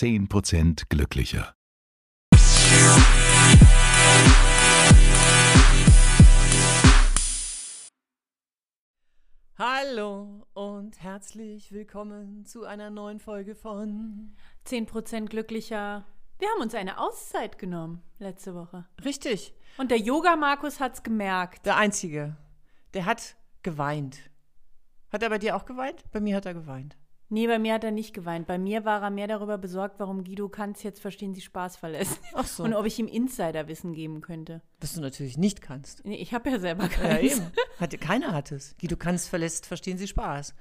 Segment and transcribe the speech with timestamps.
[0.00, 1.54] 10% glücklicher.
[9.58, 14.34] Hallo und herzlich willkommen zu einer neuen Folge von
[14.66, 16.06] 10% glücklicher.
[16.38, 18.86] Wir haben uns eine Auszeit genommen letzte Woche.
[19.04, 21.66] Richtig, Und der Yoga-Markus hat's gemerkt.
[21.66, 22.38] der Einzige.
[22.94, 24.30] Der hat geweint.
[25.12, 26.10] Hat er bei dir auch geweint?
[26.10, 26.96] Bei mir hat er geweint.
[27.32, 28.46] Nee, bei mir hat er nicht geweint.
[28.48, 32.20] Bei mir war er mehr darüber besorgt, warum Guido Kanz jetzt verstehen Sie Spaß verlässt.
[32.34, 32.64] Ach so.
[32.64, 34.62] Und ob ich ihm Insiderwissen geben könnte.
[34.80, 36.04] Was du natürlich nicht kannst.
[36.04, 37.36] Nee, ich habe ja selber Ja, keins.
[37.38, 37.46] eben.
[37.78, 38.76] Hat, keiner hat es.
[38.80, 40.54] Guido kannst verlässt, verstehen Sie Spaß.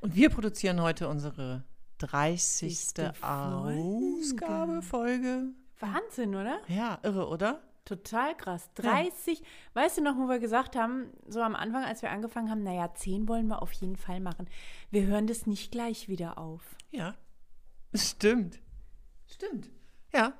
[0.00, 1.64] Und wir produzieren heute unsere
[1.98, 2.78] 30.
[2.94, 3.12] Folge.
[4.20, 5.44] Ausgabe, Folge.
[5.80, 6.60] Wahnsinn, oder?
[6.68, 7.60] Ja, irre, oder?
[7.84, 8.70] Total krass.
[8.74, 9.42] 30.
[9.74, 12.94] Weißt du noch, wo wir gesagt haben, so am Anfang, als wir angefangen haben, naja,
[12.94, 14.48] 10 wollen wir auf jeden Fall machen.
[14.90, 16.76] Wir hören das nicht gleich wieder auf.
[16.90, 17.14] Ja.
[17.94, 18.60] Stimmt.
[19.26, 19.70] Stimmt.
[20.12, 20.32] Ja,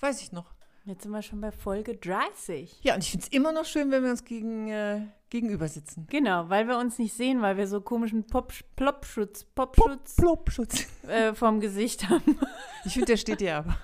[0.00, 0.52] weiß ich noch.
[0.84, 2.80] Jetzt sind wir schon bei Folge 30.
[2.82, 6.08] Ja, und ich finde es immer noch schön, wenn wir uns gegen, äh, gegenüber sitzen.
[6.10, 10.86] Genau, weil wir uns nicht sehen, weil wir so komischen Pop Plopschutz, Popschutz Plopschutz.
[11.06, 12.38] äh, vorm Gesicht haben.
[12.84, 13.76] Ich finde, der steht dir aber.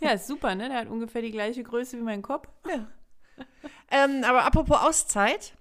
[0.00, 0.70] ja, ist super, ne?
[0.70, 2.48] Der hat ungefähr die gleiche Größe wie mein Kopf.
[2.66, 2.86] Ja.
[3.90, 5.54] Ähm, aber apropos Auszeit,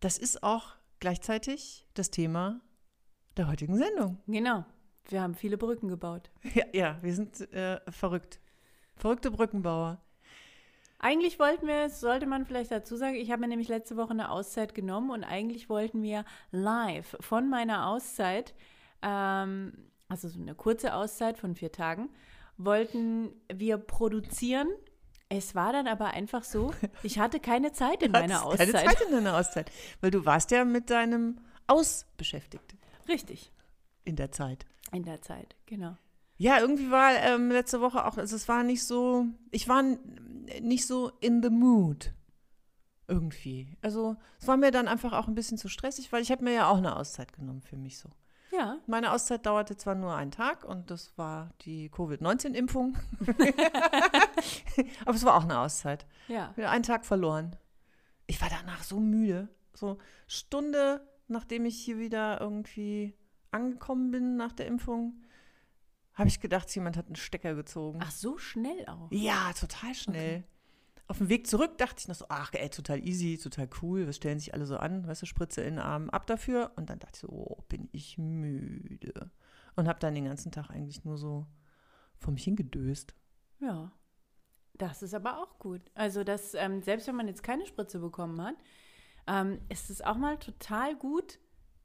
[0.00, 2.60] das ist auch gleichzeitig das Thema
[3.36, 4.18] der heutigen Sendung.
[4.26, 4.64] Genau.
[5.08, 6.32] Wir haben viele Brücken gebaut.
[6.54, 8.40] Ja, ja wir sind äh, verrückt.
[8.96, 10.00] Verrückte Brückenbauer.
[10.98, 14.30] Eigentlich wollten wir, sollte man vielleicht dazu sagen, ich habe mir nämlich letzte Woche eine
[14.30, 18.54] Auszeit genommen und eigentlich wollten wir live von meiner Auszeit,
[19.02, 22.08] ähm, also so eine kurze Auszeit von vier Tagen,
[22.56, 24.68] wollten wir produzieren.
[25.28, 28.98] Es war dann aber einfach so, ich hatte keine Zeit in meiner Hattest Keine Auszeit.
[28.98, 29.70] Zeit in deiner Auszeit.
[30.00, 32.74] Weil du warst ja mit deinem Aus beschäftigt
[33.08, 33.52] Richtig,
[34.04, 34.64] in der Zeit.
[34.92, 35.96] in der Zeit, genau.
[36.36, 39.82] Ja, irgendwie war ähm, letzte Woche auch, also es war nicht so, ich war
[40.60, 42.12] nicht so in the mood.
[43.06, 43.76] Irgendwie.
[43.82, 46.52] Also es war mir dann einfach auch ein bisschen zu stressig, weil ich habe mir
[46.54, 48.08] ja auch eine Auszeit genommen für mich so.
[48.50, 52.96] Ja, Meine Auszeit dauerte zwar nur einen Tag und das war die Covid-19-Impfung.
[55.04, 56.06] Aber es war auch eine Auszeit.
[56.28, 56.52] ja.
[56.56, 57.56] Wieder einen Tag verloren.
[58.26, 59.48] Ich war danach so müde.
[59.74, 63.14] So Stunde, nachdem ich hier wieder irgendwie
[63.50, 65.20] angekommen bin nach der Impfung,
[66.14, 67.98] habe ich gedacht, jemand hat einen Stecker gezogen.
[68.02, 69.10] Ach, so schnell auch.
[69.10, 70.44] Ja, total schnell.
[71.06, 74.16] Auf dem Weg zurück dachte ich noch so, ach ey, total easy, total cool, was
[74.16, 76.72] stellen sich alle so an, weißt du, Spritze in den Arm, ab dafür.
[76.76, 79.30] Und dann dachte ich so, oh, bin ich müde.
[79.76, 81.46] Und habe dann den ganzen Tag eigentlich nur so
[82.16, 83.14] vor mich hingedöst.
[83.60, 83.92] Ja.
[84.76, 85.82] Das ist aber auch gut.
[85.94, 88.56] Also, das, ähm, selbst wenn man jetzt keine Spritze bekommen hat,
[89.26, 91.38] ähm, ist es auch mal total gut,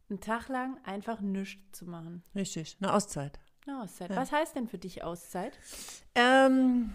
[0.10, 2.24] einen Tag lang einfach nichts zu machen.
[2.34, 3.40] Richtig, eine Auszeit.
[3.70, 4.10] Eine Auszeit.
[4.10, 4.16] Ja.
[4.18, 5.54] Was heißt denn für dich Auszeit?
[6.16, 6.92] Ähm,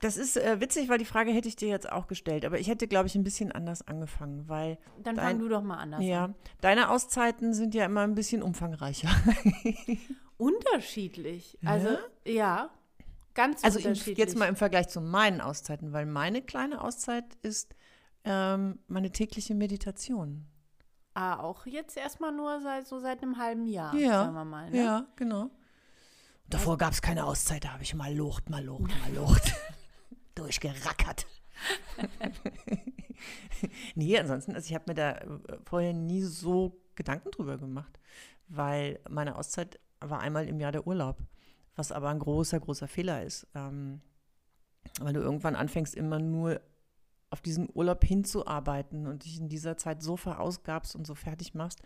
[0.00, 2.68] das ist äh, witzig, weil die Frage hätte ich dir jetzt auch gestellt, aber ich
[2.68, 6.04] hätte, glaube ich, ein bisschen anders angefangen, weil Dann Dein- fang du doch mal anders
[6.04, 6.34] ja, an.
[6.60, 9.08] deine Auszeiten sind ja immer ein bisschen umfangreicher.
[10.36, 11.58] Unterschiedlich.
[11.62, 11.70] Ja?
[11.70, 11.88] Also,
[12.24, 12.70] ja,
[13.34, 14.18] ganz Also unterschiedlich.
[14.18, 17.74] jetzt mal im Vergleich zu meinen Auszeiten, weil meine kleine Auszeit ist
[18.24, 20.46] ähm, meine tägliche Meditation.
[21.14, 24.70] ah, auch jetzt erstmal nur seit so seit einem halben Jahr, Ja, sagen wir mal.
[24.70, 24.76] Ne?
[24.78, 25.50] Ja, genau.
[26.50, 29.54] Davor gab es keine Auszeit, da habe ich mal Lucht, mal Lucht, mal Lucht.
[30.34, 31.26] Durchgerackert.
[33.94, 37.98] nee, ansonsten, also ich habe mir da äh, vorher nie so Gedanken drüber gemacht,
[38.48, 41.18] weil meine Auszeit war einmal im Jahr der Urlaub,
[41.76, 43.46] was aber ein großer, großer Fehler ist.
[43.54, 44.00] Ähm,
[45.00, 46.60] weil du irgendwann anfängst, immer nur
[47.30, 51.82] auf diesen Urlaub hinzuarbeiten und dich in dieser Zeit so verausgabst und so fertig machst,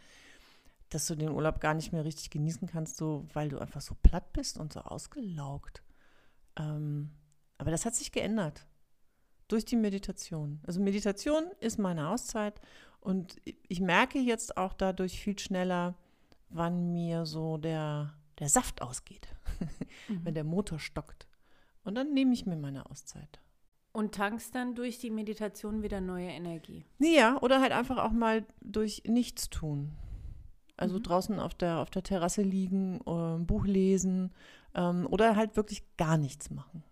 [0.94, 3.96] dass du den Urlaub gar nicht mehr richtig genießen kannst, so weil du einfach so
[4.02, 5.82] platt bist und so ausgelaugt.
[6.56, 7.10] Ähm,
[7.58, 8.66] aber das hat sich geändert
[9.48, 10.60] durch die Meditation.
[10.66, 12.60] Also Meditation ist meine Auszeit
[13.00, 13.36] und
[13.68, 15.94] ich merke jetzt auch dadurch viel schneller,
[16.48, 19.28] wann mir so der, der Saft ausgeht,
[20.08, 21.26] wenn der Motor stockt.
[21.84, 23.40] Und dann nehme ich mir meine Auszeit.
[23.92, 26.86] Und tankst dann durch die Meditation wieder neue Energie.
[26.98, 29.92] Ja, oder halt einfach auch mal durch nichts tun.
[30.82, 31.02] Also Mhm.
[31.04, 34.32] draußen auf der, auf der Terrasse liegen, äh, ein Buch lesen
[34.74, 36.82] ähm, oder halt wirklich gar nichts machen.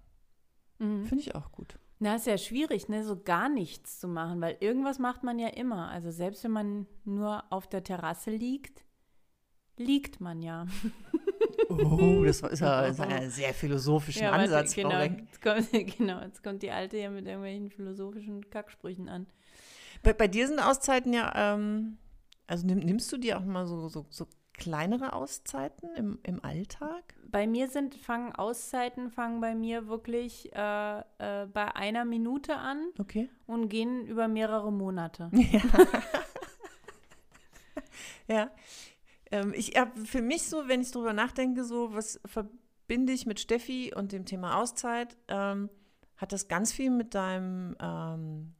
[0.79, 1.05] Mhm.
[1.05, 1.79] Finde ich auch gut.
[1.99, 5.49] Na, ist ja schwierig, ne, so gar nichts zu machen, weil irgendwas macht man ja
[5.49, 5.91] immer.
[5.91, 8.85] Also selbst wenn man nur auf der Terrasse liegt,
[9.77, 10.67] liegt man ja.
[11.69, 15.71] Oh, das ist ja ist ein sehr philosophischen Ja, warte, Ansatz, Frau genau, jetzt kommt,
[15.99, 19.27] genau, jetzt kommt die Alte hier mit irgendwelchen philosophischen Kacksprüchen an.
[20.03, 21.99] Bei, bei dir sind Auszeiten ja, ähm,
[22.51, 27.15] also nimm, nimmst du dir auch mal so, so, so kleinere Auszeiten im, im Alltag?
[27.31, 32.89] Bei mir sind, fangen Auszeiten, fangen bei mir wirklich äh, äh, bei einer Minute an
[32.99, 33.31] Okay.
[33.47, 35.31] und gehen über mehrere Monate.
[38.29, 38.35] Ja.
[38.37, 38.51] ja.
[39.31, 43.39] Ähm, ich habe für mich so, wenn ich drüber nachdenke, so, was verbinde ich mit
[43.41, 45.71] Steffi und dem Thema Auszeit, ähm,
[46.17, 48.55] hat das ganz viel mit deinem ähm,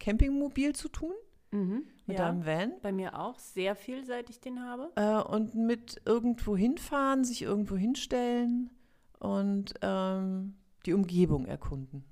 [0.00, 1.12] Campingmobil zu tun,
[1.56, 2.26] Mhm, mit ja.
[2.26, 2.72] deinem Van.
[2.82, 4.90] Bei mir auch sehr viel, seit ich den habe.
[4.96, 8.70] Äh, und mit irgendwo hinfahren, sich irgendwo hinstellen
[9.18, 10.54] und ähm,
[10.84, 12.04] die Umgebung erkunden.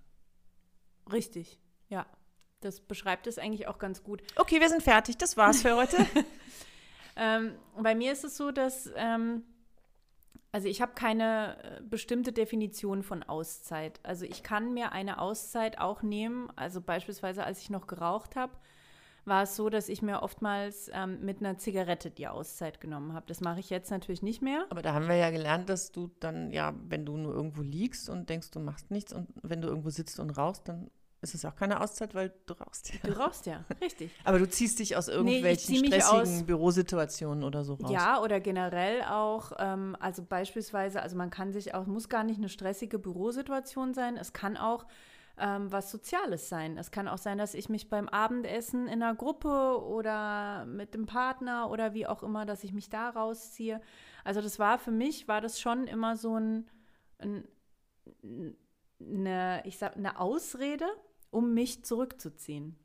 [1.12, 2.06] Richtig, ja.
[2.60, 4.22] Das beschreibt es eigentlich auch ganz gut.
[4.36, 5.18] Okay, wir sind fertig.
[5.18, 5.98] Das war's für heute.
[7.16, 9.44] Ähm, bei mir ist es so, dass, ähm,
[10.52, 14.00] also ich habe keine äh, bestimmte Definition von Auszeit.
[14.02, 16.50] Also ich kann mir eine Auszeit auch nehmen.
[16.56, 18.52] Also beispielsweise, als ich noch geraucht habe,
[19.26, 23.26] war es so, dass ich mir oftmals ähm, mit einer Zigarette die Auszeit genommen habe.
[23.26, 24.66] Das mache ich jetzt natürlich nicht mehr.
[24.70, 28.08] Aber da haben wir ja gelernt, dass du dann, ja, wenn du nur irgendwo liegst
[28.08, 30.90] und denkst, du machst nichts und wenn du irgendwo sitzt und rauchst, dann
[31.22, 32.92] ist es auch keine Auszeit, weil du rauchst.
[32.92, 33.00] Ja.
[33.02, 34.10] Du rauchst ja, richtig.
[34.24, 37.90] Aber du ziehst dich aus irgendwelchen mich stressigen aus- Bürosituationen oder so raus.
[37.90, 42.36] Ja, oder generell auch, ähm, also beispielsweise, also man kann sich auch, muss gar nicht
[42.38, 44.84] eine stressige Bürosituation sein, es kann auch
[45.38, 46.78] ähm, was Soziales sein.
[46.78, 51.06] Es kann auch sein, dass ich mich beim Abendessen in einer Gruppe oder mit dem
[51.06, 53.80] Partner oder wie auch immer, dass ich mich da rausziehe.
[54.24, 56.66] Also das war für mich, war das schon immer so ein,
[57.18, 57.44] ein
[59.00, 60.86] eine, ich sag, eine Ausrede,
[61.30, 62.78] um mich zurückzuziehen.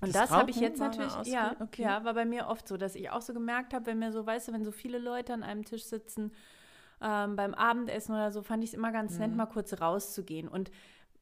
[0.00, 1.56] Und Das das, habe ich jetzt natürlich, ja?
[1.60, 1.82] Okay.
[1.82, 4.26] ja, war bei mir oft so, dass ich auch so gemerkt habe, wenn mir so,
[4.26, 6.32] weißt du, wenn so viele Leute an einem Tisch sitzen,
[7.00, 9.36] ähm, beim Abendessen oder so, fand ich es immer ganz nett, Mhm.
[9.36, 10.48] mal kurz rauszugehen.
[10.48, 10.70] Und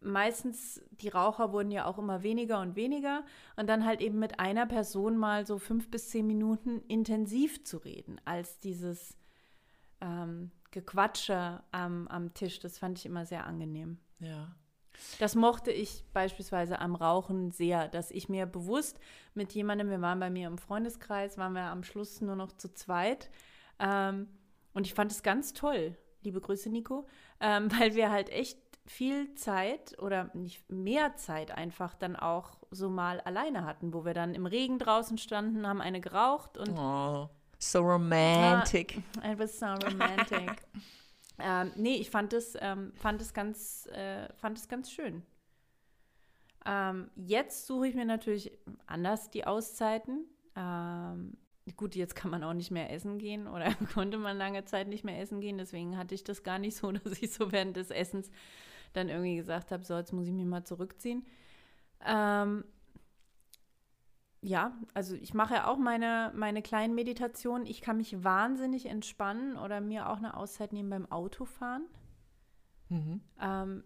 [0.04, 3.24] meistens, die Raucher wurden ja auch immer weniger und weniger.
[3.56, 7.78] Und dann halt eben mit einer Person mal so fünf bis zehn Minuten intensiv zu
[7.78, 9.16] reden, als dieses
[10.00, 12.58] ähm, Gequatsche am, am Tisch.
[12.58, 13.98] Das fand ich immer sehr angenehm.
[14.18, 14.54] Ja.
[15.18, 19.00] Das mochte ich beispielsweise am Rauchen sehr, dass ich mir bewusst
[19.34, 22.72] mit jemandem, wir waren bei mir im Freundeskreis, waren wir am Schluss nur noch zu
[22.72, 23.30] zweit.
[23.78, 24.28] Ähm,
[24.72, 27.06] und ich fand es ganz toll, liebe Grüße, Nico,
[27.40, 32.90] ähm, weil wir halt echt viel Zeit oder nicht mehr Zeit einfach dann auch so
[32.90, 37.28] mal alleine hatten, wo wir dann im Regen draußen standen, haben eine geraucht und Oh,
[37.58, 38.98] so romantic.
[38.98, 40.50] It was so romantic.
[41.38, 45.22] ähm, nee, ich fand es, ähm, fand es ganz, äh, fand es ganz schön.
[46.66, 48.52] Ähm, jetzt suche ich mir natürlich
[48.86, 50.24] anders die Auszeiten.
[50.56, 51.36] Ähm,
[51.76, 55.04] gut, jetzt kann man auch nicht mehr essen gehen oder konnte man lange Zeit nicht
[55.04, 55.58] mehr essen gehen.
[55.58, 58.30] Deswegen hatte ich das gar nicht so, dass ich so während des Essens
[58.94, 61.26] dann irgendwie gesagt habe, so, jetzt muss ich mich mal zurückziehen.
[62.04, 62.64] Ähm,
[64.40, 67.66] ja, also ich mache ja auch meine, meine kleinen Meditationen.
[67.66, 71.86] Ich kann mich wahnsinnig entspannen oder mir auch eine Auszeit nehmen beim Autofahren.
[72.90, 73.20] Mhm.
[73.40, 73.84] Ähm,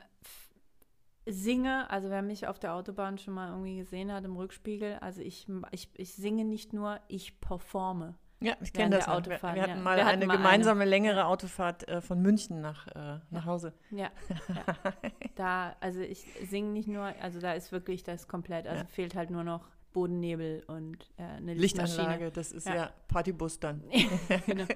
[1.26, 5.20] singe, also wer mich auf der Autobahn schon mal irgendwie gesehen hat im Rückspiegel, also
[5.20, 8.16] ich, ich, ich singe nicht nur, ich performe.
[8.40, 9.08] Ja, ich kenne das.
[9.08, 9.24] auch.
[9.24, 9.74] Wir, wir hatten ja.
[9.76, 13.72] mal Wir hatten eine mal gemeinsame längere Autofahrt äh, von München nach, äh, nach Hause.
[13.90, 14.10] Ja,
[14.48, 14.92] ja.
[15.34, 18.86] da, also ich singe nicht nur, also da ist wirklich das komplett, also Ja.
[18.88, 22.02] fehlt halt nur noch Bodennebel und äh, eine Lichtmaschine.
[22.08, 22.90] Lichtanlage, das ist ja, Ja.
[23.08, 23.82] Partybus dann.
[24.46, 24.66] genau.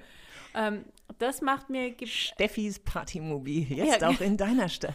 [0.55, 0.83] ähm,
[1.19, 4.93] das macht mir, Steffis Partymobil, jetzt Ja, auch in deiner Stadt.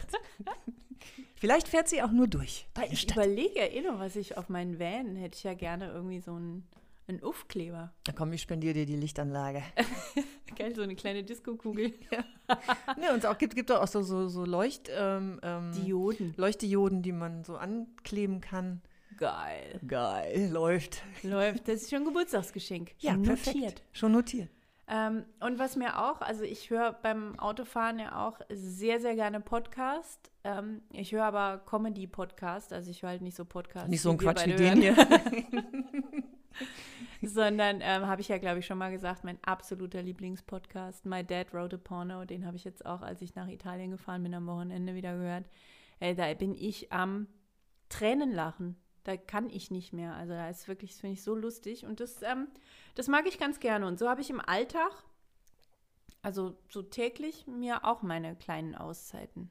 [1.36, 3.16] Vielleicht fährt sie auch nur durch deine ich Stadt.
[3.16, 6.32] überlege ja eh noch, was ich auf meinen Van hätte ich ja gerne irgendwie so
[6.34, 6.66] einen,
[7.08, 7.92] einen Aufkleber.
[8.06, 9.62] Na komm, ich spendiere dir die Lichtanlage.
[10.56, 11.92] Geil, so eine kleine Disco-Kugel.
[12.98, 16.34] ne, und es auch gibt, gibt auch so, so, so Leucht, ähm, ähm, Dioden.
[16.36, 18.82] Leuchtdioden, die man so ankleben kann.
[19.16, 19.80] Geil.
[19.86, 21.02] Geil, läuft.
[21.22, 21.66] Läuft.
[21.66, 22.92] Das ist schon ein Geburtstagsgeschenk.
[22.98, 23.56] Ja, Schon perfekt.
[23.56, 23.82] notiert.
[23.92, 24.50] Schon notiert.
[24.90, 29.40] Ähm, und was mir auch, also ich höre beim Autofahren ja auch sehr, sehr gerne
[29.40, 30.30] Podcast.
[30.44, 33.88] Ähm, ich höre aber Comedy-Podcast, also ich höre halt nicht so Podcasts.
[33.88, 34.96] Nicht so ein Quatsch wie den hören, hier.
[37.22, 41.52] Sondern ähm, habe ich ja, glaube ich, schon mal gesagt, mein absoluter Lieblingspodcast, My Dad
[41.52, 44.46] Wrote a Porno, den habe ich jetzt auch, als ich nach Italien gefahren bin, am
[44.46, 45.44] Wochenende wieder gehört.
[46.00, 47.26] Ey, da bin ich am
[47.88, 48.76] Tränenlachen.
[49.04, 50.14] Da kann ich nicht mehr.
[50.14, 51.86] Also da ist wirklich, das finde ich so lustig.
[51.86, 52.48] Und das, ähm,
[52.94, 53.86] das mag ich ganz gerne.
[53.86, 54.92] Und so habe ich im Alltag,
[56.22, 59.50] also so täglich, mir auch meine kleinen Auszeiten.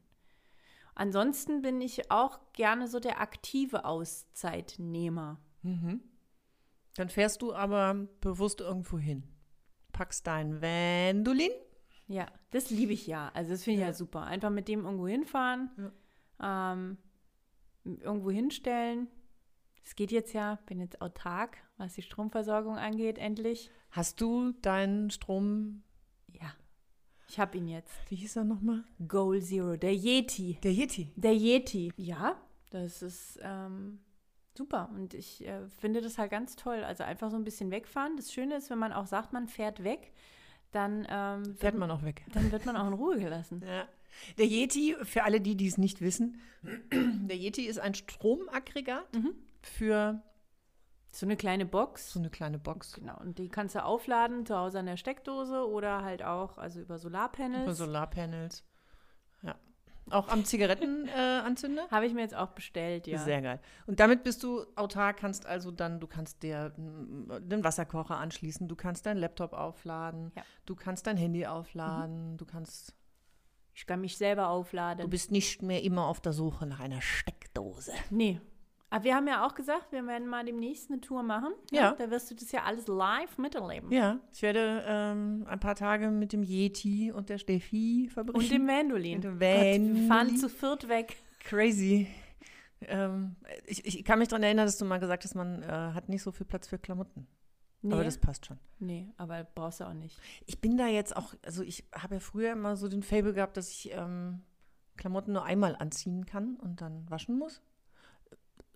[0.94, 5.40] Ansonsten bin ich auch gerne so der aktive Auszeitnehmer.
[5.62, 6.02] Mhm.
[6.98, 9.24] Dann fährst du aber bewusst irgendwo hin.
[9.94, 11.52] Packst dein Vandulin.
[12.08, 13.32] Ja, das liebe ich ja.
[13.34, 13.88] Also das finde ich ja.
[13.88, 13.94] Ja.
[13.94, 14.24] super.
[14.24, 15.70] Einfach mit dem irgendwo hinfahren,
[16.42, 16.98] ähm,
[17.84, 19.08] irgendwo hinstellen,
[19.88, 23.72] es geht jetzt ja, bin jetzt autark, was die Stromversorgung angeht, endlich.
[23.92, 25.82] Hast du deinen Strom,
[26.34, 26.54] Ja.
[27.30, 27.94] Ich habe ihn jetzt.
[28.10, 28.84] wie hieß er nochmal?
[29.08, 30.60] Goal Zero, der Yeti.
[30.62, 31.14] Der Yeti.
[31.16, 31.94] Der Yeti.
[31.96, 32.36] Ja,
[32.70, 34.00] das ist ähm,
[34.58, 34.90] super.
[34.94, 36.84] Und ich äh, finde das halt ganz toll.
[36.84, 38.18] Also einfach so ein bisschen wegfahren.
[38.18, 40.12] Das Schöne ist, wenn man auch sagt, man fährt weg,
[40.72, 42.26] dann, ähm, Fährt wird, man auch weg.
[42.34, 43.64] dann wird man auch in Ruhe gelassen.
[43.66, 43.88] Ja.
[44.38, 46.42] Der Yeti, für alle die, die es nicht wissen,
[46.92, 49.34] der Yeti ist ein Stromaggregat Mhm.
[49.62, 50.22] für
[51.12, 52.12] So eine kleine Box.
[52.14, 52.94] so eine kleine Box.
[52.94, 56.82] Genau, und die kannst du aufladen zu Hause an der Steckdose oder halt auch also
[56.82, 57.64] über Solarpanels.
[57.64, 58.64] Über Solarpanels.
[60.10, 61.84] Auch am Zigarettenanzünder?
[61.88, 61.92] Äh?
[61.92, 63.18] Habe ich mir jetzt auch bestellt, ja.
[63.20, 63.60] Sehr geil.
[63.86, 68.68] Und damit bist du autark, kannst also dann, du kannst dir mm, den Wasserkocher anschließen,
[68.68, 70.44] du kannst deinen Laptop aufladen, Ja.
[70.66, 72.96] du kannst dein Handy aufladen, du kannst,
[73.74, 75.04] Ich kann mich selber aufladen.
[75.04, 77.92] du bist nicht mehr immer auf der Suche nach einer Steckdose.
[78.10, 78.40] nee.
[78.90, 81.54] Aber wir haben ja auch gesagt, wir werden mal demnächst eine Tour machen.
[81.72, 81.92] Ja.
[81.94, 83.92] Da wirst du das ja alles live miterleben.
[83.92, 88.44] Ja, ich werde ähm, ein paar Tage mit dem Yeti und der Steffi verbringen.
[88.44, 89.16] Und dem Mandolin.
[89.16, 91.18] Und dem Gott, wir fahren zu viert weg.
[91.44, 92.08] Crazy.
[92.82, 96.10] Ähm, ich, ich kann mich daran erinnern, dass du mal gesagt hast, man äh, hat
[96.10, 97.28] nicht so viel Platz für Klamotten.
[97.82, 98.58] Nee, Aber das passt schon.
[98.80, 100.20] nee, aber brauchst du auch nicht.
[100.46, 103.56] Ich bin da jetzt auch, also ich habe ja früher immer so den Fable gehabt,
[103.56, 104.42] dass ich ähm,
[104.98, 107.62] Klamotten nur einmal anziehen kann und dann waschen muss.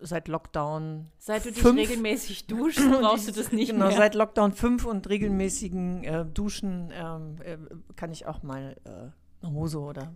[0.04, 1.08] Seit Lockdown.
[1.18, 3.96] Seit du dich fünf- regelmäßig duschst, brauchst du das nicht genau, mehr.
[3.96, 7.56] seit Lockdown 5 und regelmäßigen äh, Duschen ähm, äh,
[7.96, 10.14] kann ich auch mal äh, eine Hose oder.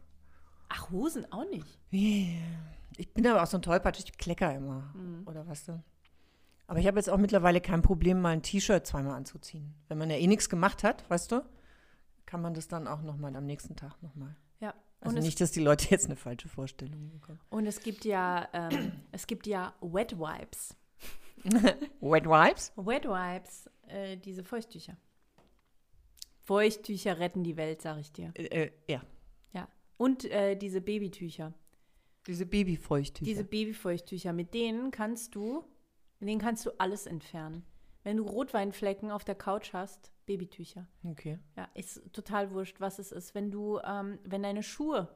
[0.69, 1.79] Ach, Hosen auch nicht.
[1.91, 4.93] Ich bin aber auch so ein Tollpatsch, ich klecker immer.
[4.95, 5.23] Mhm.
[5.27, 5.81] Oder was du?
[6.67, 9.73] Aber ich habe jetzt auch mittlerweile kein Problem, mal ein T-Shirt zweimal anzuziehen.
[9.89, 11.45] Wenn man ja eh nichts gemacht hat, weißt du,
[12.25, 14.35] kann man das dann auch nochmal am nächsten Tag nochmal.
[15.01, 17.41] Also und, nicht, dass die Leute jetzt eine falsche Vorstellung bekommen.
[17.51, 20.75] und es gibt ja, ähm, es gibt ja Wet Wipes.
[21.45, 22.73] Wet Wipes?
[22.77, 24.97] Wet Wipes, äh, diese Feuchttücher.
[26.43, 28.33] Feuchttücher retten die Welt, sag ich dir.
[28.35, 29.03] Äh, äh, ja,
[29.53, 29.69] Ja.
[29.97, 31.53] Und äh, diese Babytücher.
[32.27, 33.25] diese Babyfeuchttücher.
[33.25, 35.65] Diese Babyfeuchttücher, mit denen kannst du,
[36.21, 37.65] mit denen kannst du alles entfernen.
[38.03, 40.87] Wenn du Rotweinflecken auf der Couch hast, Babytücher.
[41.05, 41.39] okay.
[41.57, 43.35] Ja, ist total wurscht, was es ist.
[43.35, 45.09] Wenn du, ähm, wenn deine Schuhe,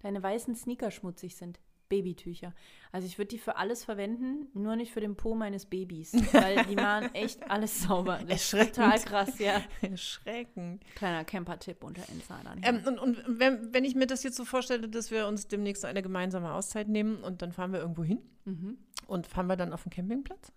[0.00, 1.58] deine weißen Sneaker schmutzig sind,
[1.88, 2.54] Babytücher.
[2.92, 6.64] Also ich würde die für alles verwenden, nur nicht für den Po meines Babys, weil
[6.66, 8.20] die machen echt alles sauber.
[8.26, 8.76] Das ist Erschreckend.
[8.76, 9.62] total krass, ja.
[9.80, 10.84] Erschreckend.
[10.94, 12.60] Kleiner Camper-Tipp unter Insidern.
[12.62, 15.84] Ähm, und und wenn, wenn ich mir das jetzt so vorstelle, dass wir uns demnächst
[15.84, 18.78] eine gemeinsame Auszeit nehmen und dann fahren wir irgendwo hin mhm.
[19.06, 20.52] und fahren wir dann auf den Campingplatz?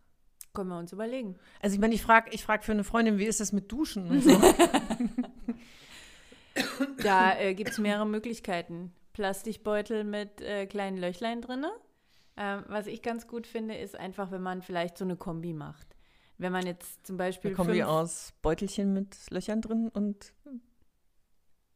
[0.53, 1.37] Können wir uns überlegen.
[1.61, 4.07] Also ich meine, ich frage ich frag für eine Freundin, wie ist das mit Duschen
[4.09, 4.41] und so?
[7.01, 8.93] Da äh, gibt es mehrere Möglichkeiten.
[9.13, 11.65] Plastikbeutel mit äh, kleinen Löchlein drin.
[12.37, 15.95] Ähm, was ich ganz gut finde, ist einfach, wenn man vielleicht so eine Kombi macht.
[16.37, 20.33] Wenn man jetzt zum Beispiel die fünf- aus Beutelchen mit Löchern drin und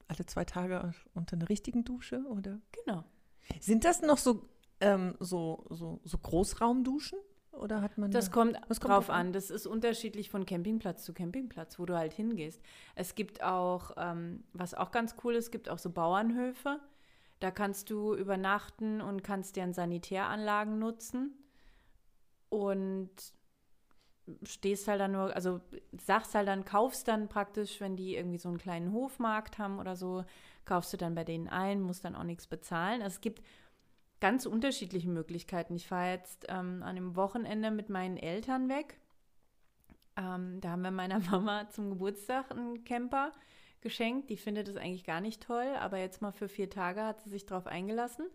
[0.08, 2.60] alle zwei Tage unter einer richtigen Dusche, oder?
[2.72, 3.04] Genau.
[3.60, 4.48] Sind das noch so,
[4.82, 7.20] ähm, so, so, so Großraumduschen?
[7.60, 9.34] Oder hat man Das da- kommt kommt drauf an?
[9.34, 12.62] Das ist unterschiedlich von Campingplatz zu Campingplatz, wo du halt hingehst.
[12.96, 16.80] Es gibt auch, ähm, was auch ganz cool ist, es gibt auch so Bauernhöfe.
[17.40, 21.34] Da kannst du übernachten und kannst deren Sanitäranlagen nutzen.
[22.50, 23.10] Und
[24.44, 25.62] stehst halt dann nur, also
[26.00, 29.96] sagst halt dann, kaufst dann praktisch, wenn die irgendwie so einen kleinen Hofmarkt haben oder
[29.96, 30.26] so,
[30.66, 33.02] kaufst du dann bei denen ein, musst dann auch nichts bezahlen.
[33.04, 33.44] Also es gibt
[34.26, 35.76] ganz unterschiedliche Möglichkeiten.
[35.76, 39.00] Ich fahre jetzt ähm, an einem Wochenende mit meinen Eltern weg.
[40.18, 43.34] Ähm, da haben wir meiner Mama zum Geburtstag einen Camper
[43.82, 44.32] geschenkt.
[44.32, 47.30] Die findet es eigentlich gar nicht toll, aber jetzt mal für vier Tage hat sie
[47.30, 48.26] sich drauf eingelassen.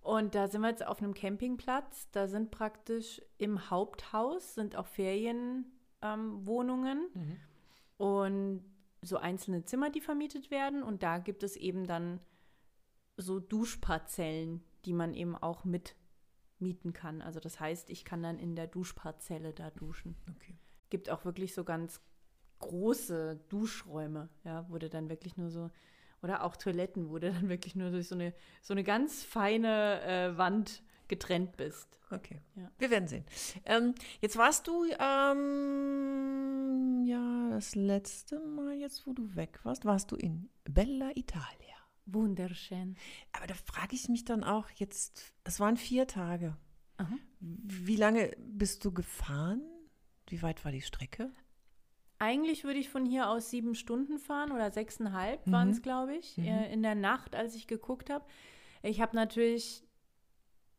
[0.00, 2.10] Und da sind wir jetzt auf einem Campingplatz.
[2.10, 5.68] Da sind praktisch im Haupthaus sind auch Ferienwohnungen
[6.02, 7.36] ähm, Mhm.
[7.98, 8.64] und
[9.00, 10.82] so einzelne Zimmer, die vermietet werden.
[10.82, 12.18] Und da gibt es eben dann
[13.16, 15.94] so Duschparzellen, die man eben auch mit
[16.58, 17.22] mieten kann.
[17.22, 20.16] Also das heißt, ich kann dann in der Duschparzelle da duschen.
[20.36, 20.56] Okay.
[20.90, 22.00] Gibt auch wirklich so ganz
[22.60, 25.70] große Duschräume, ja, wo du dann wirklich nur so,
[26.22, 30.02] oder auch Toiletten, wo du dann wirklich nur durch so eine, so eine ganz feine
[30.02, 32.00] äh, Wand getrennt bist.
[32.10, 32.40] Okay.
[32.54, 32.70] Ja.
[32.78, 33.24] Wir werden sehen.
[33.66, 40.12] Ähm, jetzt warst du, ähm, ja, das letzte Mal jetzt, wo du weg warst, warst
[40.12, 41.74] du in Bella Italia.
[42.06, 42.96] Wunderschön.
[43.32, 46.56] Aber da frage ich mich dann auch jetzt, es waren vier Tage.
[46.98, 47.16] Aha.
[47.40, 49.62] Wie lange bist du gefahren?
[50.28, 51.30] Wie weit war die Strecke?
[52.18, 55.52] Eigentlich würde ich von hier aus sieben Stunden fahren oder sechseinhalb Mhm.
[55.52, 56.44] waren es, glaube ich, Mhm.
[56.44, 58.24] äh, in der Nacht, als ich geguckt habe.
[58.82, 59.84] Ich habe natürlich,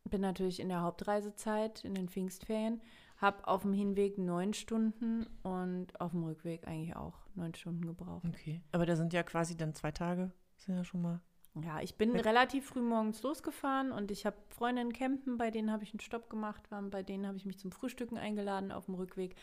[0.08, 2.80] bin natürlich in der Hauptreisezeit, in den Pfingstferien
[3.18, 8.26] Habe auf dem Hinweg neun Stunden und auf dem Rückweg eigentlich auch neun Stunden gebraucht.
[8.28, 8.60] Okay.
[8.72, 11.20] Aber da sind ja quasi dann zwei Tage, sind ja schon mal.
[11.62, 12.26] Ja, ich bin Weg.
[12.26, 16.28] relativ früh morgens losgefahren und ich habe Freundinnen campen, bei denen habe ich einen Stopp
[16.28, 19.36] gemacht, waren, bei denen habe ich mich zum Frühstücken eingeladen auf dem Rückweg.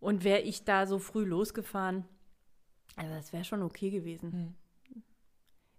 [0.00, 2.06] Und wäre ich da so früh losgefahren,
[2.96, 4.32] also das wäre schon okay gewesen.
[4.32, 4.54] Hm.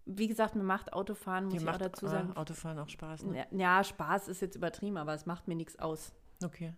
[0.05, 2.33] Wie gesagt, mir macht Autofahren, muss Dir ich macht auch dazu sagen.
[2.33, 3.23] äh, Autofahren auch Spaß.
[3.23, 3.37] Ne?
[3.37, 6.13] Ja, ja, Spaß ist jetzt übertrieben, aber es macht mir nichts aus.
[6.43, 6.73] Okay.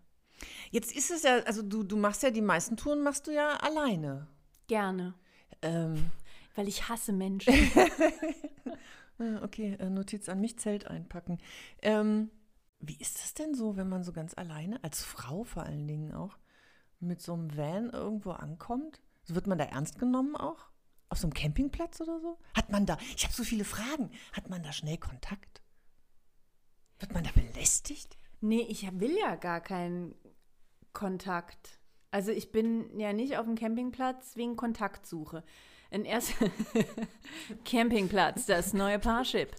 [0.70, 3.56] Jetzt ist es ja, also du, du machst ja die meisten Touren machst du ja
[3.58, 4.28] alleine.
[4.68, 5.14] Gerne,
[5.62, 6.12] Ähm,
[6.56, 7.54] weil ich hasse Menschen.
[9.20, 11.40] ah, okay, äh, Notiz an mich, Zelt einpacken.
[11.82, 12.32] Ähm,
[12.80, 16.14] wie ist das denn so, wenn man so ganz alleine, als Frau vor allen Dingen
[16.14, 16.38] auch,
[17.00, 19.02] mit so einem Van irgendwo ankommt?
[19.24, 20.70] So wird man da ernst genommen auch?
[21.10, 22.38] Auf so einem Campingplatz oder so?
[22.54, 25.62] Hat man da, ich habe so viele Fragen, hat man da schnell Kontakt?
[27.00, 28.18] Wird man da belästigt?
[28.42, 30.16] Nee, ich will ja gar keinen
[30.94, 31.80] Kontakt.
[32.12, 35.44] Also ich bin ja nicht auf dem Campingplatz wegen Kontaktsuche.
[35.96, 36.48] In erster
[37.64, 39.56] Campingplatz, das neue Parship.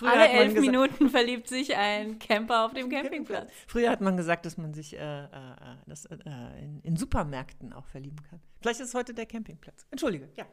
[0.00, 3.50] Alle hat man elf Minuten verliebt sich ein Camper auf dem Campingplatz.
[3.66, 6.16] Früher hat man gesagt, dass man sich äh, äh, äh, das, äh,
[6.62, 8.40] in, in Supermärkten auch verlieben kann.
[8.60, 9.84] Vielleicht ist es heute der Campingplatz.
[9.90, 10.46] Entschuldige, ja.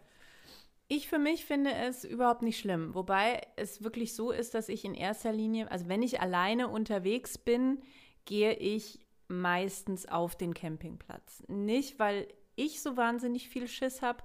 [0.88, 2.96] Ich für mich finde es überhaupt nicht schlimm.
[2.96, 7.38] Wobei es wirklich so ist, dass ich in erster Linie, also wenn ich alleine unterwegs
[7.38, 7.84] bin,
[8.26, 11.44] gehe ich meistens auf den Campingplatz.
[11.48, 12.28] Nicht, weil
[12.60, 14.24] ich so wahnsinnig viel Schiss habe,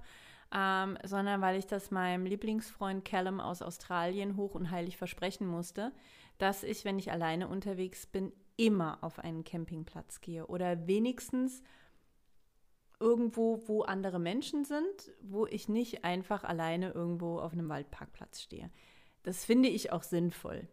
[0.53, 5.91] ähm, sondern weil ich das meinem Lieblingsfreund Callum aus Australien hoch und heilig versprechen musste,
[6.37, 11.61] dass ich, wenn ich alleine unterwegs bin, immer auf einen Campingplatz gehe oder wenigstens
[12.99, 18.71] irgendwo, wo andere Menschen sind, wo ich nicht einfach alleine irgendwo auf einem Waldparkplatz stehe.
[19.23, 20.67] Das finde ich auch sinnvoll.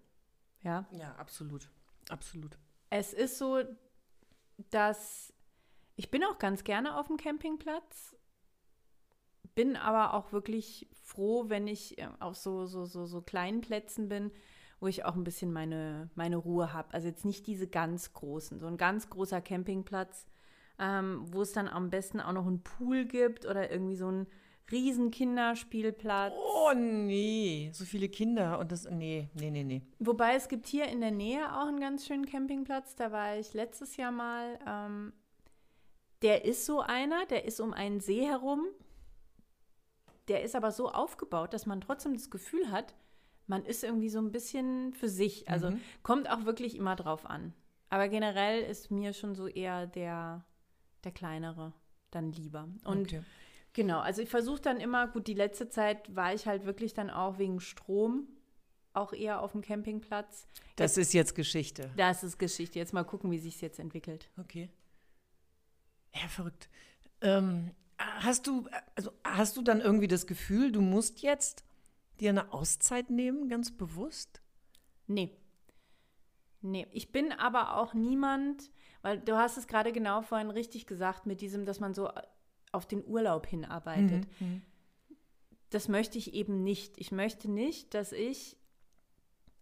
[0.63, 1.69] Ja, Ja, absolut.
[2.09, 2.59] Absolut.
[2.91, 3.63] es ist so,
[4.71, 5.32] dass
[6.03, 8.17] ich bin auch ganz gerne auf dem Campingplatz,
[9.55, 14.09] bin aber auch wirklich froh, wenn ich äh, auf so, so, so, so kleinen Plätzen
[14.09, 14.33] bin,
[14.81, 16.93] wo ich auch ein bisschen meine, meine Ruhe habe.
[16.93, 20.27] Also jetzt nicht diese ganz großen, so ein ganz großer Campingplatz,
[20.81, 24.27] ähm, wo es dann am besten auch noch einen Pool gibt oder irgendwie so einen
[24.73, 26.35] riesen Kinderspielplatz.
[26.37, 29.83] Oh nee, so viele Kinder und das, nee, nee, nee, nee.
[30.01, 32.97] Wobei es gibt hier in der Nähe auch einen ganz schönen Campingplatz.
[32.97, 34.59] Da war ich letztes Jahr mal.
[34.67, 35.13] Ähm,
[36.23, 38.65] der ist so einer, der ist um einen See herum.
[40.29, 42.95] Der ist aber so aufgebaut, dass man trotzdem das Gefühl hat,
[43.49, 45.49] man ist irgendwie so ein bisschen für sich.
[45.49, 45.81] Also Mhm.
[46.03, 47.53] kommt auch wirklich immer drauf an.
[47.91, 50.45] Aber generell ist mir schon so eher der,
[51.05, 51.73] der kleinere
[52.11, 52.69] dann lieber.
[52.85, 53.23] Und okay.
[53.75, 57.11] Genau, also ich versuche dann immer, gut, die letzte Zeit war ich halt wirklich dann
[57.11, 58.29] auch wegen Strom
[58.93, 60.47] auch eher auf dem Campingplatz.
[60.77, 61.91] Das ist jetzt Geschichte.
[61.97, 62.79] Das ist Geschichte.
[62.79, 64.29] Jetzt mal gucken, wie sich jetzt entwickelt.
[64.39, 64.69] Okay.
[66.15, 66.69] Ja, verrückt.
[67.21, 71.65] Ähm, hast du, also hast du dann irgendwie das Gefühl, du musst jetzt
[72.21, 74.43] dir eine Auszeit nehmen, ganz bewusst?
[75.07, 75.37] Nee.
[76.61, 78.71] Nee, ich bin aber auch niemand,
[79.03, 82.09] weil du hast es gerade genau vorhin richtig gesagt mit diesem, dass man so
[82.71, 84.27] auf den Urlaub hinarbeitet.
[84.41, 84.63] Mhm.
[85.71, 86.99] Das möchte ich eben nicht.
[86.99, 88.57] Ich möchte nicht, dass ich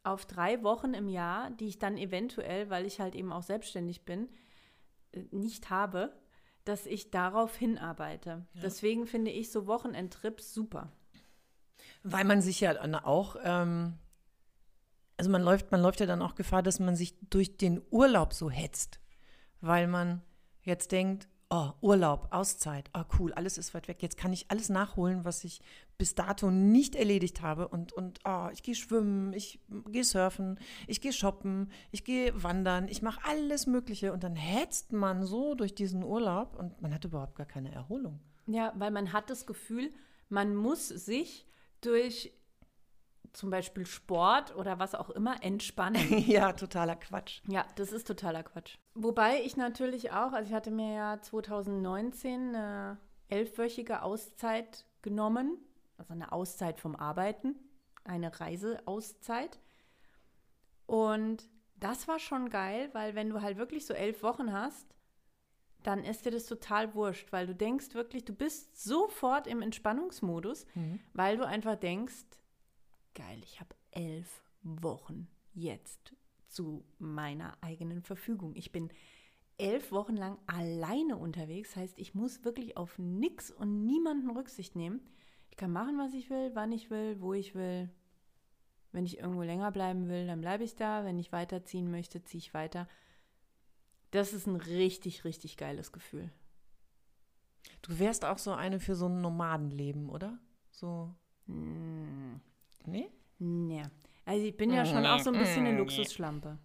[0.02, 4.04] auf drei Wochen im Jahr, die ich dann eventuell, weil ich halt eben auch selbstständig
[4.04, 4.28] bin,
[5.12, 6.19] äh, nicht habe,
[6.64, 8.46] dass ich darauf hinarbeite.
[8.54, 10.92] Deswegen finde ich so Wochenendtrips super.
[12.02, 13.94] Weil man sich ja auch, ähm,
[15.16, 18.32] also man läuft, man läuft ja dann auch Gefahr, dass man sich durch den Urlaub
[18.34, 19.00] so hetzt,
[19.60, 20.22] weil man
[20.62, 24.68] jetzt denkt, oh, Urlaub, Auszeit, oh cool, alles ist weit weg, jetzt kann ich alles
[24.68, 25.60] nachholen, was ich
[25.98, 27.68] bis dato nicht erledigt habe.
[27.68, 29.60] Und, und oh, ich gehe schwimmen, ich
[29.90, 34.12] gehe surfen, ich gehe shoppen, ich gehe wandern, ich mache alles Mögliche.
[34.12, 38.20] Und dann hetzt man so durch diesen Urlaub und man hat überhaupt gar keine Erholung.
[38.46, 39.92] Ja, weil man hat das Gefühl,
[40.28, 41.46] man muss sich
[41.80, 42.32] durch
[43.32, 46.18] zum Beispiel Sport oder was auch immer entspannen.
[46.26, 47.40] ja, totaler Quatsch.
[47.46, 48.76] Ja, das ist totaler Quatsch.
[48.94, 55.58] Wobei ich natürlich auch, also ich hatte mir ja 2019 eine elfwöchige Auszeit genommen,
[55.96, 57.54] also eine Auszeit vom Arbeiten,
[58.04, 59.60] eine Reiseauszeit.
[60.86, 64.86] Und das war schon geil, weil wenn du halt wirklich so elf Wochen hast,
[65.82, 70.66] dann ist dir das total wurscht, weil du denkst wirklich, du bist sofort im Entspannungsmodus,
[71.14, 72.24] weil du einfach denkst,
[73.20, 76.14] geil, ich habe elf Wochen jetzt
[76.48, 78.54] zu meiner eigenen Verfügung.
[78.56, 78.90] Ich bin
[79.58, 85.00] elf Wochen lang alleine unterwegs, heißt, ich muss wirklich auf nichts und niemanden Rücksicht nehmen.
[85.50, 87.90] Ich kann machen, was ich will, wann ich will, wo ich will.
[88.92, 91.04] Wenn ich irgendwo länger bleiben will, dann bleibe ich da.
[91.04, 92.88] Wenn ich weiterziehen möchte, ziehe ich weiter.
[94.12, 96.32] Das ist ein richtig, richtig geiles Gefühl.
[97.82, 100.38] Du wärst auch so eine für so ein Nomadenleben, oder?
[100.70, 101.14] So.
[101.46, 102.40] Hm.
[102.86, 103.10] Nee?
[103.38, 103.82] Nee.
[104.26, 106.58] Also ich bin ja schon auch so ein bisschen eine Luxusschlampe.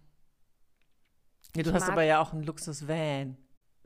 [1.54, 3.36] Ja, du Ich hast aber ja auch einen Luxus-Van.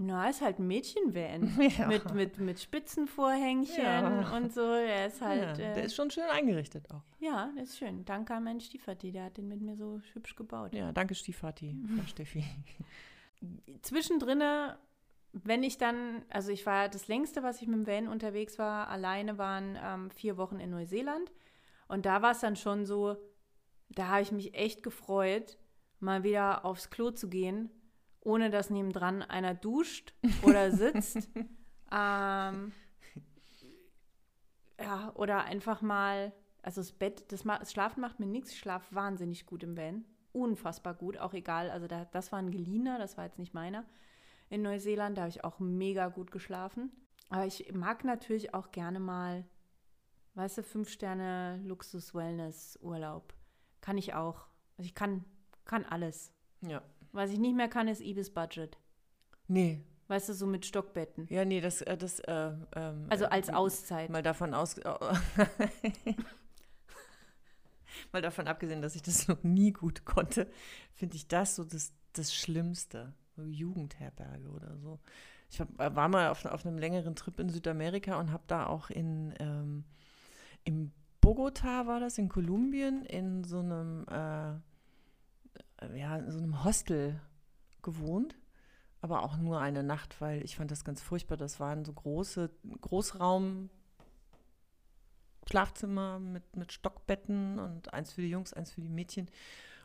[0.03, 1.59] Na, ist halt ein Mädchenvan.
[1.79, 1.87] Ja.
[1.87, 4.35] Mit, mit, mit Spitzenvorhängchen Ja.
[4.37, 4.63] und so.
[4.73, 5.59] Der ist halt.
[5.59, 7.03] ja, äh, der ist schon schön eingerichtet auch.
[7.21, 8.05] ja, der ist schön.
[8.07, 10.73] Danke an meinen Stiefvater, der hat den mit mir so hübsch gebaut.
[10.75, 12.45] Ja, danke Stiefvati, Frau Steffi.
[13.83, 14.43] Zwischendrin,
[15.33, 18.89] wenn ich dann, also ich war das längste, was ich mit dem Van unterwegs war,
[18.89, 21.31] alleine waren ähm, vier Wochen in Neuseeland.
[21.91, 23.17] Und da war es dann schon so,
[23.89, 25.59] da habe ich mich echt gefreut,
[25.99, 27.69] mal wieder aufs Klo zu gehen,
[28.21, 31.29] ohne dass nebendran einer duscht oder sitzt.
[31.91, 32.71] ähm,
[34.79, 38.53] ja, oder einfach mal, also das Bett, das, das Schlafen macht mir nichts.
[38.53, 40.05] Ich schlafe wahnsinnig gut im Van.
[40.31, 41.71] Unfassbar gut, auch egal.
[41.71, 43.85] Also da, das war ein geliehener, das war jetzt nicht meiner.
[44.49, 46.93] In Neuseeland, da habe ich auch mega gut geschlafen.
[47.31, 49.45] Aber ich mag natürlich auch gerne mal,
[50.35, 53.35] weißt du, fünf Sterne Luxus-Wellness-Urlaub.
[53.81, 54.47] Kann ich auch.
[54.77, 55.25] Also ich kann,
[55.65, 56.33] kann alles.
[56.63, 56.83] Ja.
[57.13, 58.79] Was ich nicht mehr kann, ist Ibis Budget.
[59.49, 59.83] Nee.
[60.09, 61.27] Weißt du, so mit Stockbetten.
[61.31, 64.11] Ja, nee, das, äh, das, äh, ähm, Also äh, als Auszeit.
[64.11, 64.77] Mal davon aus.
[68.13, 70.51] mal davon abgesehen, dass ich das noch nie gut konnte,
[70.95, 73.15] finde ich das so das, das Schlimmste.
[73.37, 74.99] So Jugendherberge oder so.
[75.49, 78.67] Ich hab, äh, war mal auf, auf einem längeren Trip in Südamerika und habe da
[78.67, 79.85] auch in, ähm,
[80.65, 84.55] in Bogota war das, in Kolumbien, in so einem, äh,
[85.99, 87.21] ja, in so einem Hostel
[87.83, 88.37] gewohnt.
[89.03, 91.37] Aber auch nur eine Nacht, weil ich fand das ganz furchtbar.
[91.37, 92.51] Das waren so große
[92.83, 93.71] Großraum
[95.49, 99.29] Schlafzimmer mit, mit Stockbetten und eins für die Jungs, eins für die Mädchen.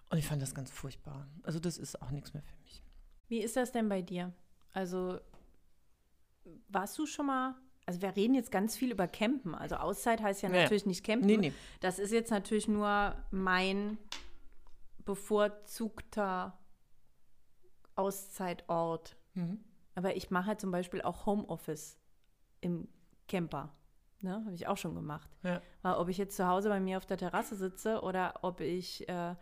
[0.09, 1.27] Und ich fand das ganz furchtbar.
[1.43, 2.83] Also das ist auch nichts mehr für mich.
[3.27, 4.31] Wie ist das denn bei dir?
[4.73, 5.19] Also,
[6.67, 7.55] warst du schon mal,
[7.86, 9.54] also wir reden jetzt ganz viel über Campen.
[9.56, 11.28] Also Auszeit heißt ja Ja, natürlich nicht Campen.
[11.28, 11.54] Nee, nee.
[11.82, 13.98] Das ist jetzt natürlich nur mein
[15.06, 16.58] bevorzugter
[17.95, 19.15] Auszeitort.
[19.34, 19.60] Mhm.
[19.95, 21.98] Aber ich mache halt zum Beispiel auch Homeoffice
[22.62, 22.88] im
[23.28, 23.74] Camper.
[24.21, 24.41] Ne?
[24.45, 25.30] Habe ich auch schon gemacht.
[25.43, 25.62] Ja.
[25.82, 29.08] Weil ob ich jetzt zu Hause bei mir auf der Terrasse sitze oder ob ich
[29.08, 29.36] äh,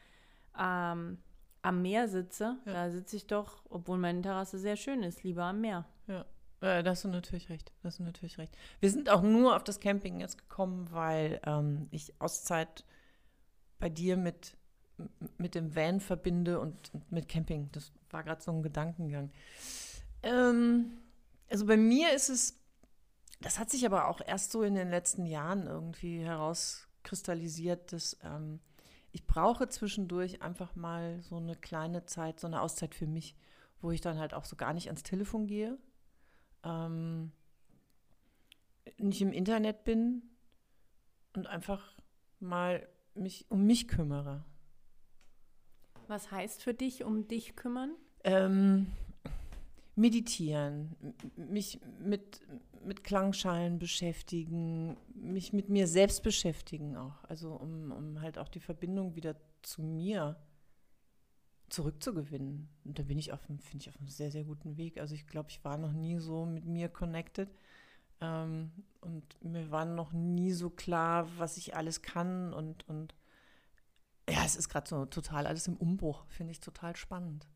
[0.60, 1.18] ähm,
[1.62, 2.74] am Meer sitze, Ja.
[2.74, 5.86] da sitze ich doch, obwohl meine Terrasse sehr schön ist, lieber am Meer.
[6.08, 6.26] Ja,
[6.64, 7.74] äh, da hast du natürlich recht.
[7.82, 8.56] Da hast du natürlich recht.
[8.80, 12.86] Wir sind auch nur auf das Camping jetzt gekommen, weil ähm, ich Auszeit
[13.80, 14.56] bei dir mit,
[15.38, 17.70] mit dem Van verbinde und, und mit Camping.
[17.74, 19.30] Das war gerade so ein Gedankengang.
[20.24, 21.00] Ähm,
[21.50, 22.58] also bei mir ist es,
[23.42, 28.62] das hat sich aber auch erst so in den letzten Jahren irgendwie herauskristallisiert, dass ähm,
[29.12, 33.36] ich brauche zwischendurch einfach mal so eine kleine Zeit, so eine Auszeit für mich,
[33.82, 35.78] wo ich dann halt auch so gar nicht ans Telefon gehe,
[36.64, 37.32] ähm,
[38.98, 40.24] nicht im Internet bin
[41.36, 41.98] und einfach
[42.40, 44.44] mal mich um mich kümmere.
[46.08, 47.96] Was heißt für dich, um dich kümmern?
[48.24, 48.88] Ähm,
[49.96, 50.96] meditieren,
[51.36, 52.42] mich mit,
[52.84, 57.24] mit Klangschalen beschäftigen, mich mit mir selbst beschäftigen auch.
[57.26, 60.36] Also um, um halt auch die Verbindung wieder zu mir
[61.70, 62.70] zurückzugewinnen.
[62.84, 65.00] Und da bin ich auf finde ich, auf einem sehr, sehr guten Weg.
[65.00, 67.50] Also ich glaube, ich war noch nie so mit mir connected.
[68.22, 68.72] Ähm,
[69.02, 72.54] und mir war noch nie so klar, was ich alles kann.
[72.54, 73.16] Und, und
[74.30, 76.26] ja, es ist gerade so total alles im Umbruch.
[76.28, 77.48] Finde ich total spannend.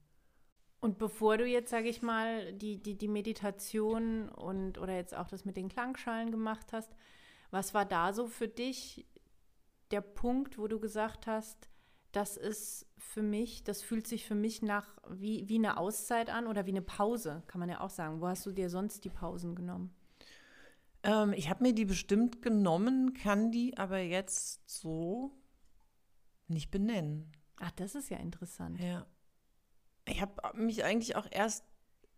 [0.79, 5.27] Und bevor du jetzt, sage ich mal, die, die, die Meditation und oder jetzt auch
[5.27, 6.95] das mit den Klangschalen gemacht hast,
[7.49, 9.07] was war da so für dich
[9.91, 11.69] der Punkt, wo du gesagt hast,
[12.11, 16.47] das ist für mich, das fühlt sich für mich nach wie, wie eine Auszeit an
[16.47, 18.21] oder wie eine Pause, kann man ja auch sagen.
[18.21, 19.93] Wo hast du dir sonst die Pausen genommen?
[21.03, 25.31] Ähm, ich habe mir die bestimmt genommen, kann die aber jetzt so
[26.47, 27.31] nicht benennen.
[27.59, 28.79] Ach, das ist ja interessant.
[28.79, 29.05] Ja.
[30.05, 31.65] Ich habe mich eigentlich auch erst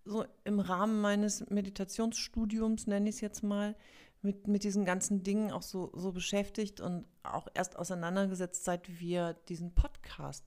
[0.06, 3.76] so im Rahmen meines Meditationsstudiums, nenne ich es jetzt mal,
[4.22, 9.34] mit, mit diesen ganzen Dingen auch so, so beschäftigt und auch erst auseinandergesetzt, seit wir
[9.48, 10.44] diesen Podcast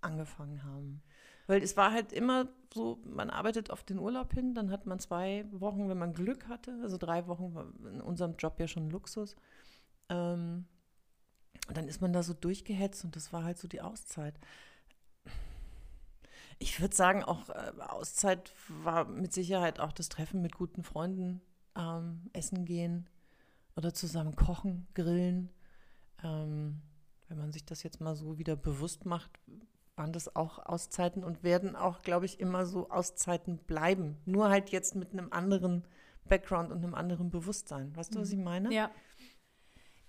[0.00, 1.02] angefangen haben.
[1.46, 4.98] Weil es war halt immer so, man arbeitet auf den Urlaub hin, dann hat man
[4.98, 8.90] zwei Wochen, wenn man Glück hatte, also drei Wochen war in unserem Job ja schon
[8.90, 9.36] Luxus.
[10.08, 10.66] Ähm,
[11.68, 14.38] und dann ist man da so durchgehetzt und das war halt so die Auszeit.
[16.58, 21.42] Ich würde sagen, auch äh, Auszeit war mit Sicherheit auch das Treffen mit guten Freunden,
[21.76, 23.08] ähm, essen gehen
[23.76, 25.50] oder zusammen kochen, grillen.
[26.22, 26.80] Ähm,
[27.28, 29.30] wenn man sich das jetzt mal so wieder bewusst macht,
[29.96, 34.16] waren das auch Auszeiten und werden auch, glaube ich, immer so Auszeiten bleiben.
[34.24, 35.84] Nur halt jetzt mit einem anderen
[36.24, 37.94] Background und einem anderen Bewusstsein.
[37.96, 38.72] Weißt du, was ich meine?
[38.72, 38.90] Ja.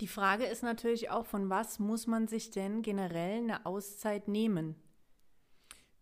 [0.02, 4.76] Die Frage ist natürlich auch, von was muss man sich denn generell eine Auszeit nehmen?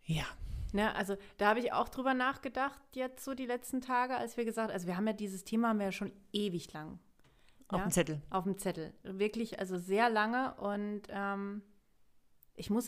[0.03, 0.25] Ja.
[0.73, 4.43] Ne, also da habe ich auch drüber nachgedacht, jetzt so die letzten Tage, als wir
[4.43, 6.99] gesagt, also wir haben ja dieses Thema haben wir ja schon ewig lang.
[7.67, 8.21] Auf ja, dem Zettel.
[8.31, 8.93] Auf dem Zettel.
[9.03, 10.55] Wirklich, also sehr lange.
[10.55, 11.61] Und ähm,
[12.55, 12.87] ich muss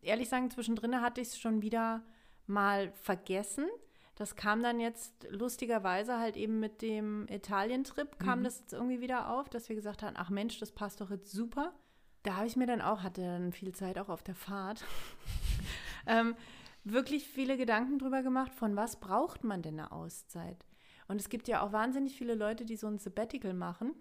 [0.00, 2.02] ehrlich sagen, zwischendrin hatte ich es schon wieder
[2.46, 3.66] mal vergessen.
[4.14, 8.44] Das kam dann jetzt lustigerweise halt eben mit dem Italien-Trip, kam Mhm.
[8.44, 11.32] das jetzt irgendwie wieder auf, dass wir gesagt haben, ach Mensch, das passt doch jetzt
[11.32, 11.72] super.
[12.22, 14.84] Da habe ich mir dann auch, hatte dann viel Zeit auch auf der Fahrt,
[16.06, 16.36] ähm,
[16.84, 20.64] wirklich viele Gedanken drüber gemacht, von was braucht man denn eine Auszeit?
[21.08, 23.94] Und es gibt ja auch wahnsinnig viele Leute, die so ein Sabbatical machen.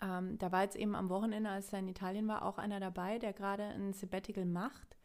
[0.00, 3.18] Ähm, da war jetzt eben am Wochenende, als er in Italien war, auch einer dabei,
[3.18, 4.96] der gerade ein Sabbatical macht.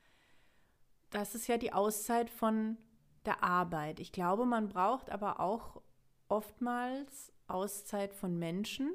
[1.12, 2.78] Das ist ja die Auszeit von
[3.26, 4.00] der Arbeit.
[4.00, 5.82] Ich glaube, man braucht aber auch
[6.28, 8.91] oftmals Auszeit von Menschen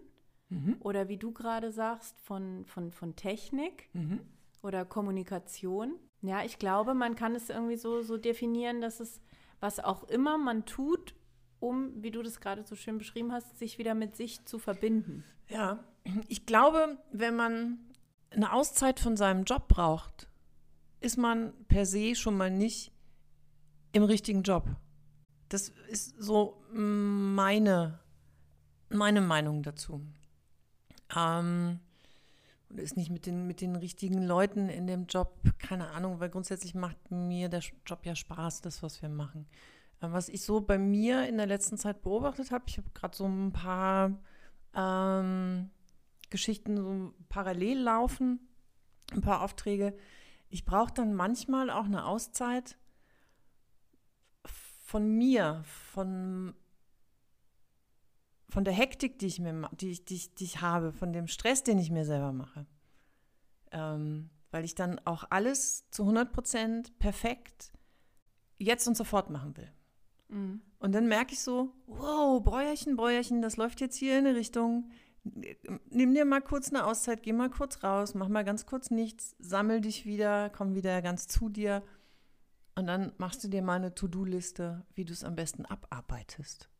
[0.49, 0.77] Mhm.
[0.79, 4.21] oder wie du gerade sagst, von, von, von Technik Mhm.
[4.63, 5.99] oder Kommunikation.
[6.23, 9.21] Ja, ich glaube, man kann es irgendwie so, so definieren, dass es,
[9.61, 11.15] was auch immer man tut,
[11.61, 15.25] um, wie du das gerade so schön beschrieben hast, sich wieder mit sich zu verbinden.
[15.49, 15.85] Ja,
[16.29, 17.79] ich glaube, wenn man
[18.31, 20.29] eine Auszeit von seinem Job braucht,
[21.01, 22.93] ist man per se schon mal nicht
[23.93, 24.65] im richtigen Job.
[25.49, 28.01] Das ist so meine,
[28.89, 30.03] meine Meinung dazu.
[31.15, 31.79] Ähm,
[32.69, 36.31] und ist nicht mit den, mit den richtigen Leuten in dem Job, keine Ahnung, weil
[36.31, 39.47] grundsätzlich macht mir der Job ja Spaß, das, was wir machen.
[40.01, 43.17] Äh, Was ich so bei mir in der letzten Zeit beobachtet habe, ich habe gerade
[43.17, 44.19] so ein paar
[44.75, 45.71] ähm,
[46.31, 48.41] Geschichten so parallel laufen,
[49.13, 49.97] ein paar Aufträge.
[50.49, 52.77] Ich brauche dann manchmal auch eine Auszeit
[54.45, 56.55] von mir, von,
[58.57, 61.29] von der Hektik, die ich, mir, die, ich, die, ich, die ich habe, von dem
[61.29, 62.65] Stress, den ich mir selber mache.
[63.71, 67.71] Ähm, weil ich dann auch alles zu 100 Prozent perfekt
[68.57, 69.71] jetzt und sofort machen will.
[70.79, 74.89] Und dann merke ich so, wow, Bräuerchen, Bräuerchen, das läuft jetzt hier in eine Richtung.
[75.91, 79.37] Nimm dir mal kurz eine Auszeit, geh mal kurz raus, mach mal ganz kurz nichts,
[79.39, 81.83] sammel dich wieder, komm wieder ganz zu dir.
[82.75, 86.71] Und dann machst du dir mal eine To-Do-Liste, wie du es am besten abarbeitest.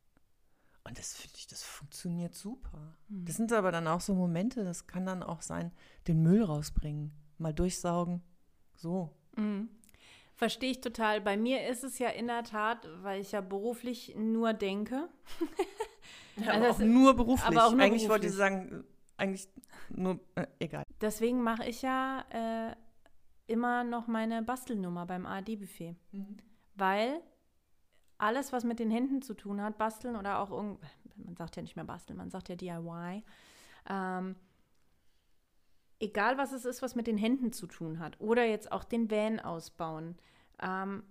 [0.87, 2.95] Und das finde ich, das funktioniert super.
[3.09, 5.71] Das sind aber dann auch so Momente, das kann dann auch sein,
[6.07, 8.21] den Müll rausbringen, mal durchsaugen.
[8.75, 9.11] So.
[9.35, 9.69] Mhm.
[10.35, 11.19] Verstehe ich total.
[11.19, 15.09] Bei mir ist es ja in der Tat, weil ich ja beruflich nur denke.
[16.39, 17.47] Ja, Also aber auch das- nur beruflich.
[17.47, 18.59] aber auch nur eigentlich wollte ich beruflich.
[18.69, 18.83] sagen,
[19.17, 19.47] eigentlich
[19.89, 20.83] nur, äh, egal.
[21.01, 22.75] Deswegen mache ich ja äh,
[23.51, 25.95] immer noch meine Bastelnummer beim ARD-Buffet.
[26.75, 27.21] Weil
[28.17, 30.79] alles, was mit den Händen zu tun hat, basteln oder auch irgend,
[31.15, 33.23] man sagt ja nicht mehr basteln, man sagt ja DIY,
[33.89, 34.35] ähm,
[35.99, 39.09] egal was es ist, was mit den Händen zu tun hat oder jetzt auch den
[39.11, 40.17] Van ausbauen,
[40.61, 41.03] ähm,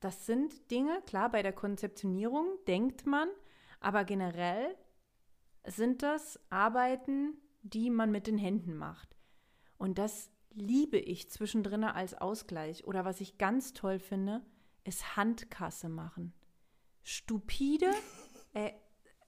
[0.00, 3.28] das sind Dinge, klar, bei der Konzeptionierung denkt man,
[3.80, 4.74] aber generell
[5.66, 9.14] sind das Arbeiten, die man mit den Händen macht.
[9.76, 12.86] Und das liebe ich zwischendrin als Ausgleich.
[12.86, 14.42] Oder was ich ganz toll finde,
[14.90, 16.34] ist Handkasse machen.
[17.02, 17.90] Stupide
[18.52, 18.72] äh,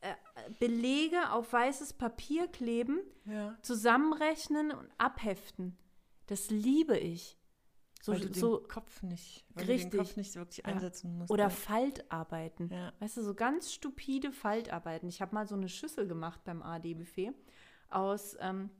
[0.03, 0.14] äh,
[0.59, 3.57] Belege auf weißes Papier kleben, Ja.
[3.62, 5.79] zusammenrechnen und abheften.
[6.27, 7.38] Das liebe ich.
[8.03, 9.92] So, weil du so, den Kopf nicht, weil Richtig.
[9.92, 10.64] du den Kopf nicht wirklich Ja.
[10.64, 11.31] einsetzen musst.
[11.31, 11.51] oder ja.
[11.51, 12.68] Faltarbeiten.
[12.68, 12.92] Ja.
[12.98, 15.09] Weißt du, so ganz stupide Faltarbeiten.
[15.09, 17.33] Ich habe mal so eine Schüssel gemacht beim AD-Buffet
[17.90, 18.70] aus ähm,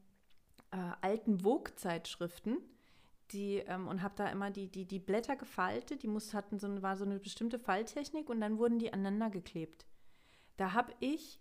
[0.73, 2.57] äh, alten Vogue-Zeitschriften.
[3.33, 6.67] Die, ähm, und habe da immer die, die, die Blätter gefaltet, die muss, hatten so,
[6.67, 9.87] eine- war so eine bestimmte Falltechnik und dann wurden die aneinander geklebt.
[10.59, 11.41] Da habe ich,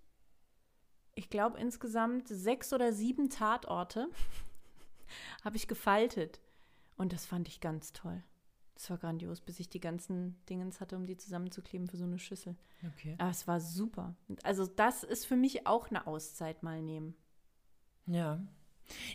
[1.15, 4.07] ich glaube insgesamt sechs oder sieben Tatorte
[5.43, 6.39] habe ich gefaltet.
[6.97, 8.23] Und das fand ich ganz toll.
[8.75, 12.19] Das war grandios, bis ich die ganzen Dingens hatte, um die zusammenzukleben für so eine
[12.19, 12.55] Schüssel.
[12.87, 13.15] Okay.
[13.19, 14.15] Aber es war super.
[14.43, 17.15] Also das ist für mich auch eine Auszeit mal nehmen.
[18.07, 18.39] Ja.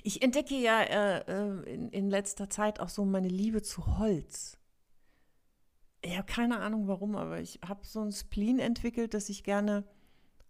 [0.03, 4.59] Ich entdecke ja äh, äh, in, in letzter Zeit auch so meine Liebe zu Holz.
[6.03, 9.85] Ich habe keine Ahnung warum, aber ich habe so ein Spleen entwickelt, dass ich gerne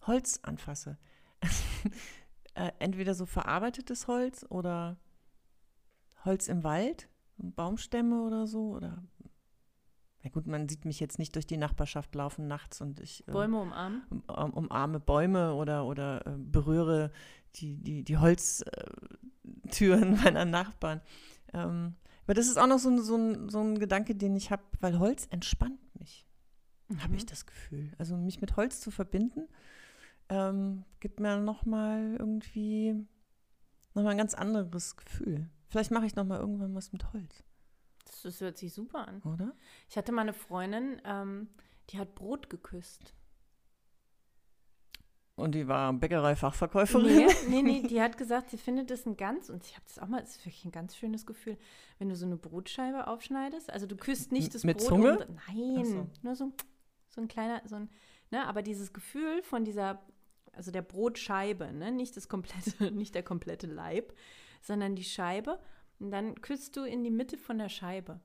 [0.06, 0.98] Holz anfasse.
[2.54, 4.98] äh, entweder so verarbeitetes Holz oder
[6.24, 7.08] Holz im Wald,
[7.38, 8.70] Baumstämme oder so.
[8.70, 9.02] Oder
[10.26, 13.30] na gut, man sieht mich jetzt nicht durch die Nachbarschaft laufen nachts und ich äh,
[13.30, 14.02] Bäume umarmen.
[14.10, 17.12] um, um, umarme Bäume oder, oder äh, berühre
[17.54, 21.00] die, die, die Holztüren meiner Nachbarn.
[21.52, 24.50] Ähm, Aber das ist auch noch so, ein- so, ein, so ein Gedanke, den ich
[24.50, 26.26] habe, weil Holz entspannt mich,
[26.98, 27.18] habe Mhm.
[27.18, 27.92] ich das Gefühl.
[27.98, 29.46] Also mich mit Holz zu verbinden,
[30.28, 32.96] ähm, gibt mir nochmal irgendwie
[33.94, 35.48] nochmal ein ganz anderes Gefühl.
[35.68, 37.44] Vielleicht mache ich nochmal irgendwann was mit Holz,
[38.06, 39.20] Das, das hört sich super an.
[39.22, 39.52] oder?
[39.88, 41.48] Ich hatte mal eine Freundin, ähm,
[41.90, 43.14] die hat Brot geküsst.
[45.34, 47.26] Und die war Bäckerei-Fachverkäuferin.
[47.26, 49.98] Nee, nee, nee, die hat gesagt, sie findet das ein ganz, und ich habe das
[49.98, 51.58] auch mal, es ist wirklich ein ganz schönes Gefühl,
[51.98, 53.70] wenn du so eine Brotscheibe aufschneidest.
[53.70, 54.86] Also du küsst nicht das Mit Brot.
[54.88, 55.18] Zunge?
[55.18, 56.06] und- nein, so.
[56.22, 56.52] nur so,
[57.10, 57.90] so ein kleiner, so ein,
[58.30, 60.00] ne, aber dieses Gefühl von dieser,
[60.52, 64.14] also der Brotscheibe, ne, nicht das komplette, nicht der komplette Leib,
[64.62, 65.58] sondern die Scheibe.
[65.98, 68.20] Und dann küsst du in die Mitte von der Scheibe.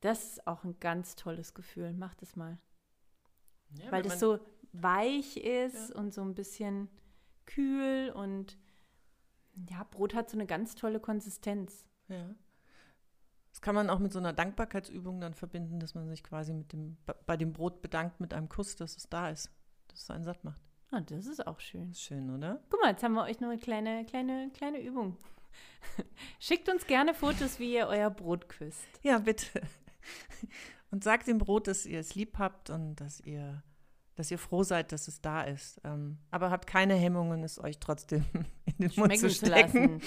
[0.00, 1.92] Das ist auch ein ganz tolles Gefühl.
[1.92, 2.58] Mach das mal.
[3.70, 4.38] Ja, weil das so
[4.72, 6.88] weich ist und so ein bisschen
[7.46, 8.58] kühl und
[9.70, 11.86] ja, Brot hat so eine ganz tolle Konsistenz.
[12.08, 12.34] Ja.
[13.50, 16.72] Das kann man auch mit so einer Dankbarkeitsübung dann verbinden, dass man sich quasi mit
[16.74, 19.50] dem, bei- bei dem Brot bedankt mit einem Kuss, dass es da ist,
[19.88, 20.60] dass es einen satt macht.
[20.90, 21.90] Ah, das ist auch schön.
[21.90, 22.62] Ist schön, oder?
[22.68, 25.16] Guck mal, jetzt haben wir euch noch eine kleine, kleine, kleine Übung.
[26.40, 28.86] Schickt uns gerne Fotos, wie ihr euer Brot küsst.
[29.02, 29.62] Ja, bitte.
[30.90, 33.62] Und sagt dem Brot, dass ihr es lieb habt und dass ihr,
[34.14, 35.80] dass ihr froh seid, dass es da ist.
[35.84, 38.24] Ähm, aber habt keine Hemmungen, es euch trotzdem
[38.66, 39.98] in den Mund Schmecken zu zu stecken.
[39.98, 40.00] lassen.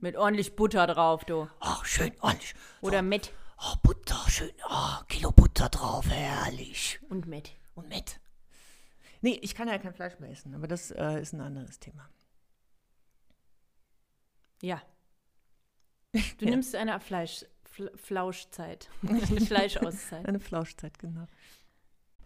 [0.00, 1.48] Mit ordentlich Butter drauf, du.
[1.60, 2.54] Oh, schön ordentlich.
[2.80, 3.32] Oder mit.
[3.58, 4.50] Oh, Butter, schön.
[4.68, 6.98] Oh, Kilo Butter drauf, herrlich.
[7.08, 7.52] Und mit.
[7.74, 8.18] Und mit.
[9.20, 12.08] Nee, ich kann ja kein Fleisch mehr essen, aber das äh, ist ein anderes Thema.
[14.62, 14.80] Ja.
[16.12, 16.50] Du Ja.
[16.50, 18.88] nimmst eine Fleisch, Fl Flauschzeit.
[19.02, 20.26] Eine Fleischauszeit.
[20.26, 21.26] Eine Flauschzeit, genau.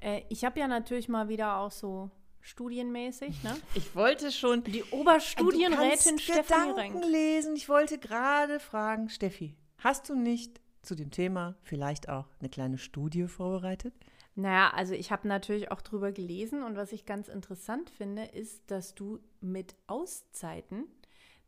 [0.00, 3.56] Äh, ich habe ja natürlich mal wieder auch so studienmäßig, ne?
[3.74, 7.04] Ich wollte schon Die Oberstudienrätin Stefanie Gedanken Renk.
[7.12, 7.56] lesen.
[7.56, 12.78] Ich wollte gerade fragen, Steffi, hast du nicht zu dem Thema vielleicht auch eine kleine
[12.78, 13.94] Studie vorbereitet?
[14.36, 18.70] Naja, also ich habe natürlich auch drüber gelesen und was ich ganz interessant finde, ist,
[18.70, 20.84] dass du mit Auszeiten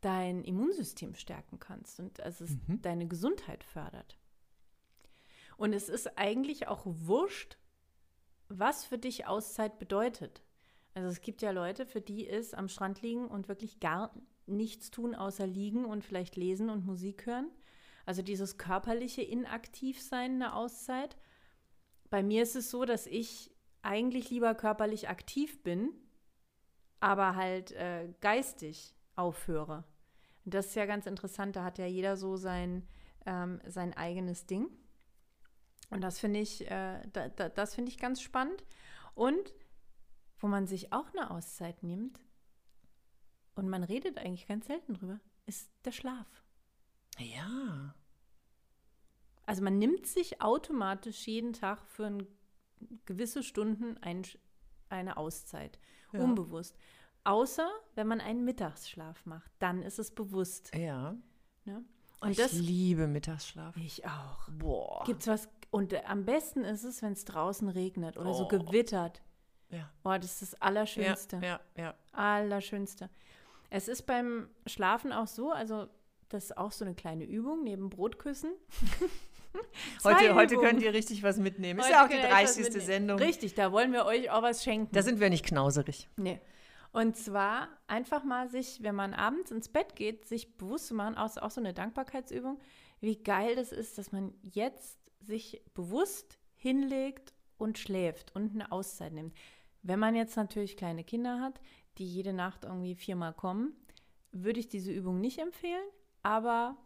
[0.01, 2.83] dein Immunsystem stärken kannst und also es Mhm.
[2.83, 4.19] deine Gesundheit fördert.
[5.57, 7.59] Und es ist eigentlich auch wurscht,
[8.49, 10.43] was für dich Auszeit bedeutet.
[10.95, 14.15] Also es gibt ja Leute, für die ist am Strand liegen und wirklich gar
[14.47, 17.51] nichts tun, außer liegen und vielleicht lesen und Musik hören.
[18.07, 21.17] Also dieses körperliche Inaktivsein eine Auszeit.
[22.09, 23.51] Bei mir ist es so, dass ich
[23.83, 25.91] eigentlich lieber körperlich aktiv bin,
[27.01, 29.85] aber halt äh, geistig aufhöre.
[30.45, 32.87] Und das ist ja ganz interessant, da hat ja jeder so sein,
[33.27, 34.69] ähm, sein eigenes Ding.
[35.91, 38.65] Und das finde ich, äh, da, da, das finde ich ganz spannend.
[39.15, 39.55] Und
[40.39, 42.21] wo man sich auch eine Auszeit nimmt,
[43.55, 46.27] und man redet eigentlich ganz selten drüber, ist der Schlaf.
[47.19, 47.93] Ja.
[49.47, 52.25] Also man nimmt sich automatisch jeden Tag für
[53.05, 54.23] gewisse Stunden ein,
[54.91, 55.81] eine Auszeit,
[56.13, 56.21] Ja.
[56.21, 56.77] unbewusst.
[57.29, 60.75] Außer wenn man einen Mittagsschlaf macht, dann ist es bewusst.
[60.75, 61.15] Ja.
[61.67, 61.85] Ne?
[62.21, 63.77] Und ich das liebe Mittagsschlaf.
[63.77, 64.49] ich auch.
[64.51, 65.05] Boah.
[65.05, 65.47] Gibt's was?
[65.71, 68.49] Und äh, am besten ist es, wenn es draußen regnet oder so Oh.
[68.49, 69.21] gewittert.
[69.69, 69.91] Ja.
[70.05, 71.37] Oh, das ist das Allerschönste.
[71.43, 71.95] Ja, ja, ja.
[72.13, 73.11] Allerschönste.
[73.69, 75.87] Es ist beim Schlafen auch so, also
[76.31, 78.53] das ist auch so eine kleine Übung neben Brotküssen.
[80.05, 80.71] Heute, heute Übungen.
[80.71, 81.81] könnt ihr richtig was mitnehmen.
[81.81, 82.65] Ist Heute ja auch die könnt ihr etwas 30.
[82.65, 82.87] mitnehmen.
[82.87, 83.19] Sendung.
[83.19, 84.95] Richtig, da wollen wir euch auch was schenken.
[84.95, 86.09] Da sind wir nicht knauserig.
[86.17, 86.41] nee.
[86.93, 91.17] Und zwar einfach mal sich, wenn man abends ins Bett geht, sich bewusst zu machen,
[91.17, 92.59] auch, auch so eine Dankbarkeitsübung,
[93.01, 99.13] wie geil das ist, dass man jetzt sich bewusst hinlegt und schläft und eine Auszeit
[99.13, 99.35] nimmt.
[99.83, 101.61] Wenn man jetzt natürlich kleine Kinder hat,
[101.99, 103.77] die jede Nacht irgendwie viermal kommen,
[104.33, 105.85] würde ich diese Übung nicht empfehlen.
[106.23, 106.77] Aber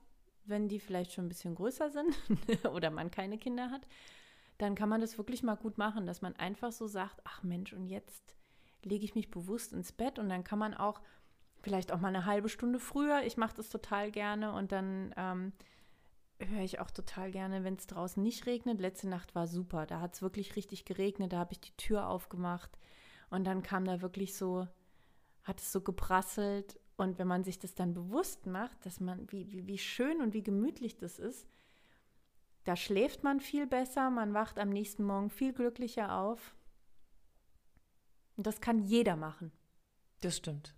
[0.44, 2.16] wenn die vielleicht schon ein bisschen größer sind
[2.72, 3.86] oder man keine Kinder hat,
[4.58, 7.72] dann kann man das wirklich mal gut machen, dass man einfach so sagt, ach Mensch,
[7.72, 8.36] und jetzt
[8.84, 11.00] lege ich mich bewusst ins Bett und dann kann man auch
[11.62, 15.52] vielleicht auch mal eine halbe Stunde früher, ich mache das total gerne und dann ähm,
[16.40, 18.80] höre ich auch total gerne, wenn es draußen nicht regnet.
[18.80, 22.08] Letzte Nacht war super, da hat es wirklich richtig geregnet, da habe ich die Tür
[22.08, 22.70] aufgemacht
[23.30, 24.66] und dann kam da wirklich so,
[25.44, 29.50] hat es so geprasselt und wenn man sich das dann bewusst macht, dass man, wie,
[29.50, 31.48] wie, wie schön und wie gemütlich das ist,
[32.64, 36.54] da schläft man viel besser, man wacht am nächsten Morgen viel glücklicher auf.
[38.36, 39.52] Und das kann jeder machen.
[40.20, 40.74] Das stimmt.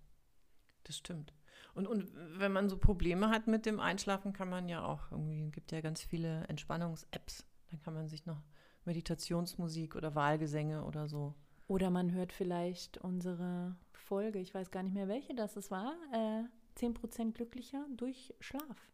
[0.84, 1.32] Das stimmt.
[1.74, 5.50] Und, und wenn man so Probleme hat mit dem Einschlafen, kann man ja auch irgendwie,
[5.50, 7.44] gibt ja ganz viele Entspannungs-Apps.
[7.70, 8.40] Dann kann man sich noch
[8.84, 11.34] Meditationsmusik oder Wahlgesänge oder so.
[11.66, 15.94] Oder man hört vielleicht unsere Folge, ich weiß gar nicht mehr welche das es war,
[16.12, 16.42] äh,
[16.78, 18.90] 10% glücklicher durch Schlaf.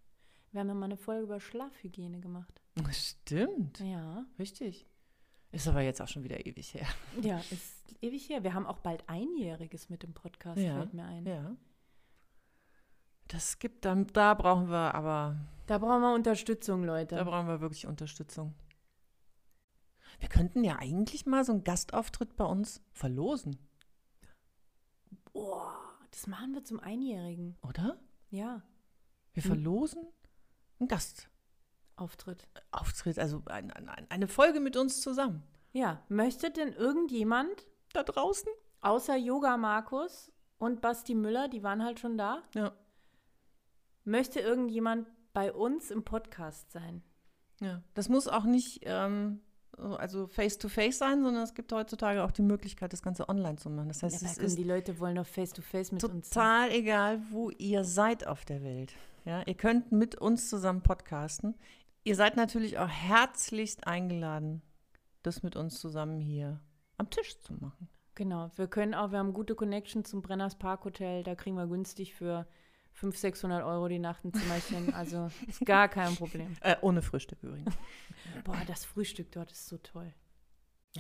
[0.53, 2.61] Wir haben ja mal eine Folge über Schlafhygiene gemacht.
[2.93, 4.25] Stimmt, Ja.
[4.39, 4.87] richtig.
[5.53, 6.87] Ist aber jetzt auch schon wieder ewig her.
[7.21, 8.45] Ja, ist ewig her.
[8.45, 11.27] Wir haben auch bald Einjähriges mit dem Podcast, Ja, fällt mir ein.
[11.27, 11.57] Ja.
[13.29, 15.37] Das gibt, dann, da brauchen wir aber,
[15.67, 17.17] Da brauchen wir Unterstützung, Leute.
[17.17, 18.55] da brauchen wir wirklich Unterstützung.
[20.19, 23.59] Wir könnten ja eigentlich mal so einen Gastauftritt bei uns verlosen,
[25.33, 25.75] Boah,
[26.11, 27.57] das machen wir zum Einjährigen.
[27.63, 27.99] oder?
[28.31, 28.63] Ja,
[29.33, 29.51] Wir Hm.
[29.53, 30.03] verlosen
[30.81, 30.89] einen
[32.01, 32.47] Auftritt.
[32.73, 35.43] Gastauftritt, also ein, ein, eine Folge mit uns zusammen.
[35.73, 38.49] Ja, möchte denn irgendjemand Da draußen?
[38.81, 42.73] außer Yoga Markus und Basti Müller, die waren halt schon da, Ja.
[44.05, 47.03] möchte irgendjemand bei uns im Podcast sein?
[47.61, 49.41] Ja, das muss auch nicht ähm,
[49.77, 53.69] so- also face-to-face sein, sondern es gibt heutzutage auch die Möglichkeit, das Ganze online zu
[53.71, 53.89] machen.
[53.89, 56.69] Das heißt, ja, es ist die Leute wollen doch face to face mit uns sein.
[56.69, 58.95] total egal, wo ihr seid auf der Welt.
[59.27, 61.55] Ja, ihr könnt mit uns zusammen podcasten.
[62.05, 64.63] Ihr seid natürlich auch herzlichst eingeladen,
[65.23, 66.61] das mit uns zusammen hier
[66.97, 67.89] am Tisch zu machen.
[68.15, 71.67] Genau, wir können auch, wir haben gute Connection zum Brenners Park Hotel, da kriegen wir
[71.67, 72.47] günstig für
[72.93, 76.57] 500, 600 Euro die Nacht ein Zimmerchen, also ist gar kein Problem.
[76.61, 77.75] Äh, ohne Frühstück übrigens.
[78.45, 80.13] Boah, das Frühstück dort ist so toll.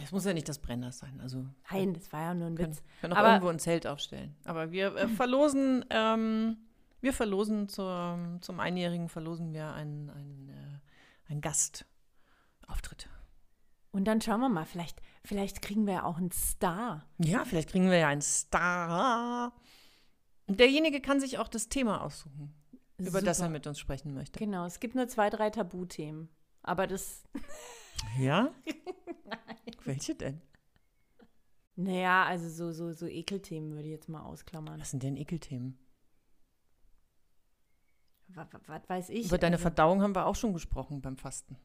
[0.01, 1.20] Es muss ja nicht das Brenner sein.
[1.20, 2.82] Also Nein, das war ja nur ein können, Witz.
[3.01, 4.36] können auch Aber- irgendwo ein Zelt aufstellen.
[4.44, 6.59] Aber wir äh, verlosen, ähm,
[7.01, 10.78] wir verlosen zur, zum Einjährigen verlosen wir einen, einen, äh,
[11.31, 13.09] einen Gastauftritt.
[13.93, 17.07] Und dann schauen wir mal, vielleicht, vielleicht kriegen wir ja auch einen Star.
[17.18, 19.53] Ja, vielleicht kriegen wir ja einen Star.
[20.47, 22.55] Und derjenige kann sich auch das Thema aussuchen,
[22.99, 23.51] über das er Super.
[23.51, 24.39] mit uns sprechen möchte.
[24.39, 26.28] Genau, es gibt nur zwei, drei Tabuthemen.
[26.62, 27.24] Aber das,
[28.18, 28.53] Ja?
[29.85, 30.41] Welche denn?
[31.76, 34.81] naja, also so, so, so Ekelthemen würde ich jetzt mal ausklammern.
[34.81, 35.78] Was sind denn Ekelthemen?
[38.35, 39.26] Was, was weiß ich?
[39.26, 41.57] Über deine also, Verdauung haben wir auch schon gesprochen beim Fasten.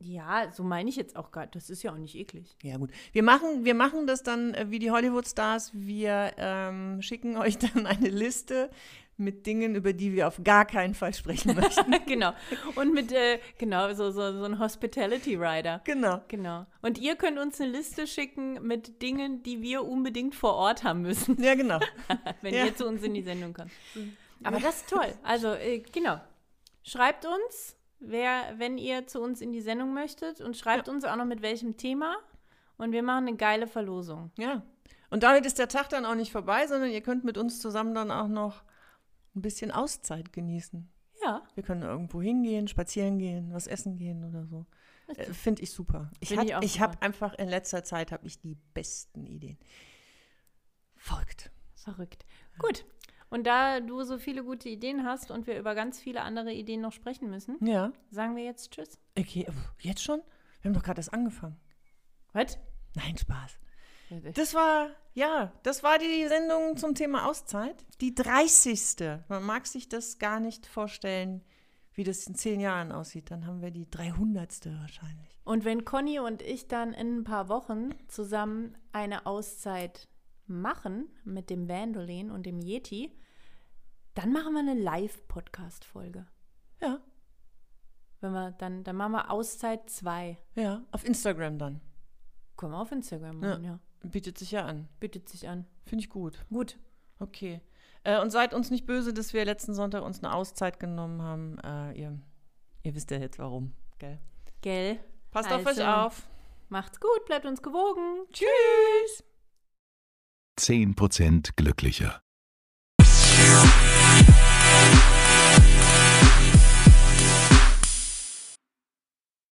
[0.00, 2.56] Ja, so meine ich jetzt auch gar Das ist ja auch nicht eklig.
[2.62, 2.90] Ja, gut.
[3.12, 5.72] Wir machen, wir machen das dann äh, wie die Hollywood-Stars.
[5.74, 8.70] Wir ähm, schicken euch dann eine Liste
[9.16, 11.90] mit Dingen, über die wir auf gar keinen Fall sprechen möchten.
[12.06, 12.32] genau.
[12.76, 15.80] Und mit, äh, genau, so, so, so ein Hospitality Rider.
[15.82, 16.20] genau.
[16.28, 16.66] Genau.
[16.82, 21.02] Und ihr könnt uns eine Liste schicken mit Dingen, die wir unbedingt vor Ort haben
[21.02, 21.80] müssen, Ja, genau.
[22.42, 22.66] wenn Ja.
[22.66, 23.72] ihr zu uns in die Sendung kommt.
[24.44, 25.12] Aber das ist toll.
[25.22, 26.20] Also, äh, genau.
[26.82, 31.16] Schreibt uns, wer, wenn ihr zu uns in die Sendung möchtet und schreibt uns auch
[31.16, 32.16] noch mit welchem Thema.
[32.76, 34.30] Und wir machen eine geile Verlosung.
[34.38, 34.62] Ja.
[35.10, 37.94] Und damit ist der Tag dann auch nicht vorbei, sondern ihr könnt mit uns zusammen
[37.94, 38.62] dann auch noch
[39.34, 40.88] ein bisschen Auszeit genießen.
[41.22, 41.42] Ja.
[41.54, 44.66] Wir können irgendwo hingehen, spazieren gehen, was essen gehen oder so.
[45.08, 46.10] Äh, Finde ich super.
[46.20, 49.58] Ich, ich ich habe einfach in letzter Zeit habe ich die besten Ideen.
[50.96, 51.50] Folgt.
[51.74, 52.26] Verrückt.
[52.58, 52.84] Gut.
[53.30, 56.80] Und da du so viele gute Ideen hast und wir über ganz viele andere Ideen
[56.80, 57.92] noch sprechen müssen, Ja.
[58.10, 58.98] sagen wir jetzt Tschüss.
[59.18, 60.20] Okay, pf, jetzt schon?
[60.62, 61.56] Wir haben doch gerade erst angefangen.
[62.32, 62.58] Was?
[62.94, 63.58] Nein, Spaß.
[64.34, 67.84] Das war, ja, das war die Sendung zum Thema Auszeit.
[68.00, 68.96] Die 30.
[69.28, 71.44] Man mag sich das gar nicht vorstellen,
[71.92, 73.30] wie das in zehn Jahren aussieht.
[73.30, 74.66] Dann haben wir die 300.
[74.80, 75.38] wahrscheinlich.
[75.44, 80.08] Und wenn Conny und ich dann in ein paar Wochen zusammen eine Auszeit
[80.48, 83.16] machen mit dem Vandolin und dem Yeti,
[84.14, 86.26] dann machen wir eine Live-Podcast-Folge.
[86.80, 87.00] Ja,
[88.20, 90.36] Wenn wir dann, dann machen wir Auszeit 2.
[90.56, 91.80] ja, auf Instagram dann.
[92.56, 93.48] Können wir auf Instagram Ja.
[93.50, 93.78] machen, ja.
[94.02, 94.88] Bietet sich ja an.
[95.00, 95.66] Bietet sich an.
[95.84, 96.44] Finde ich gut.
[96.50, 96.78] Gut.
[97.18, 97.60] Okay.
[98.04, 101.58] Äh, und seid uns nicht böse, dass wir letzten Sonntag uns eine Auszeit genommen haben.
[101.58, 102.18] Äh, ihr,
[102.84, 104.18] ihr wisst ja jetzt warum, gell?
[104.62, 104.98] Gell?
[105.30, 106.28] Passt auf euch Also, auf.
[106.68, 108.26] Macht's gut, bleibt uns gewogen.
[108.32, 109.24] Tschüss.
[110.58, 112.20] 10% glücklicher.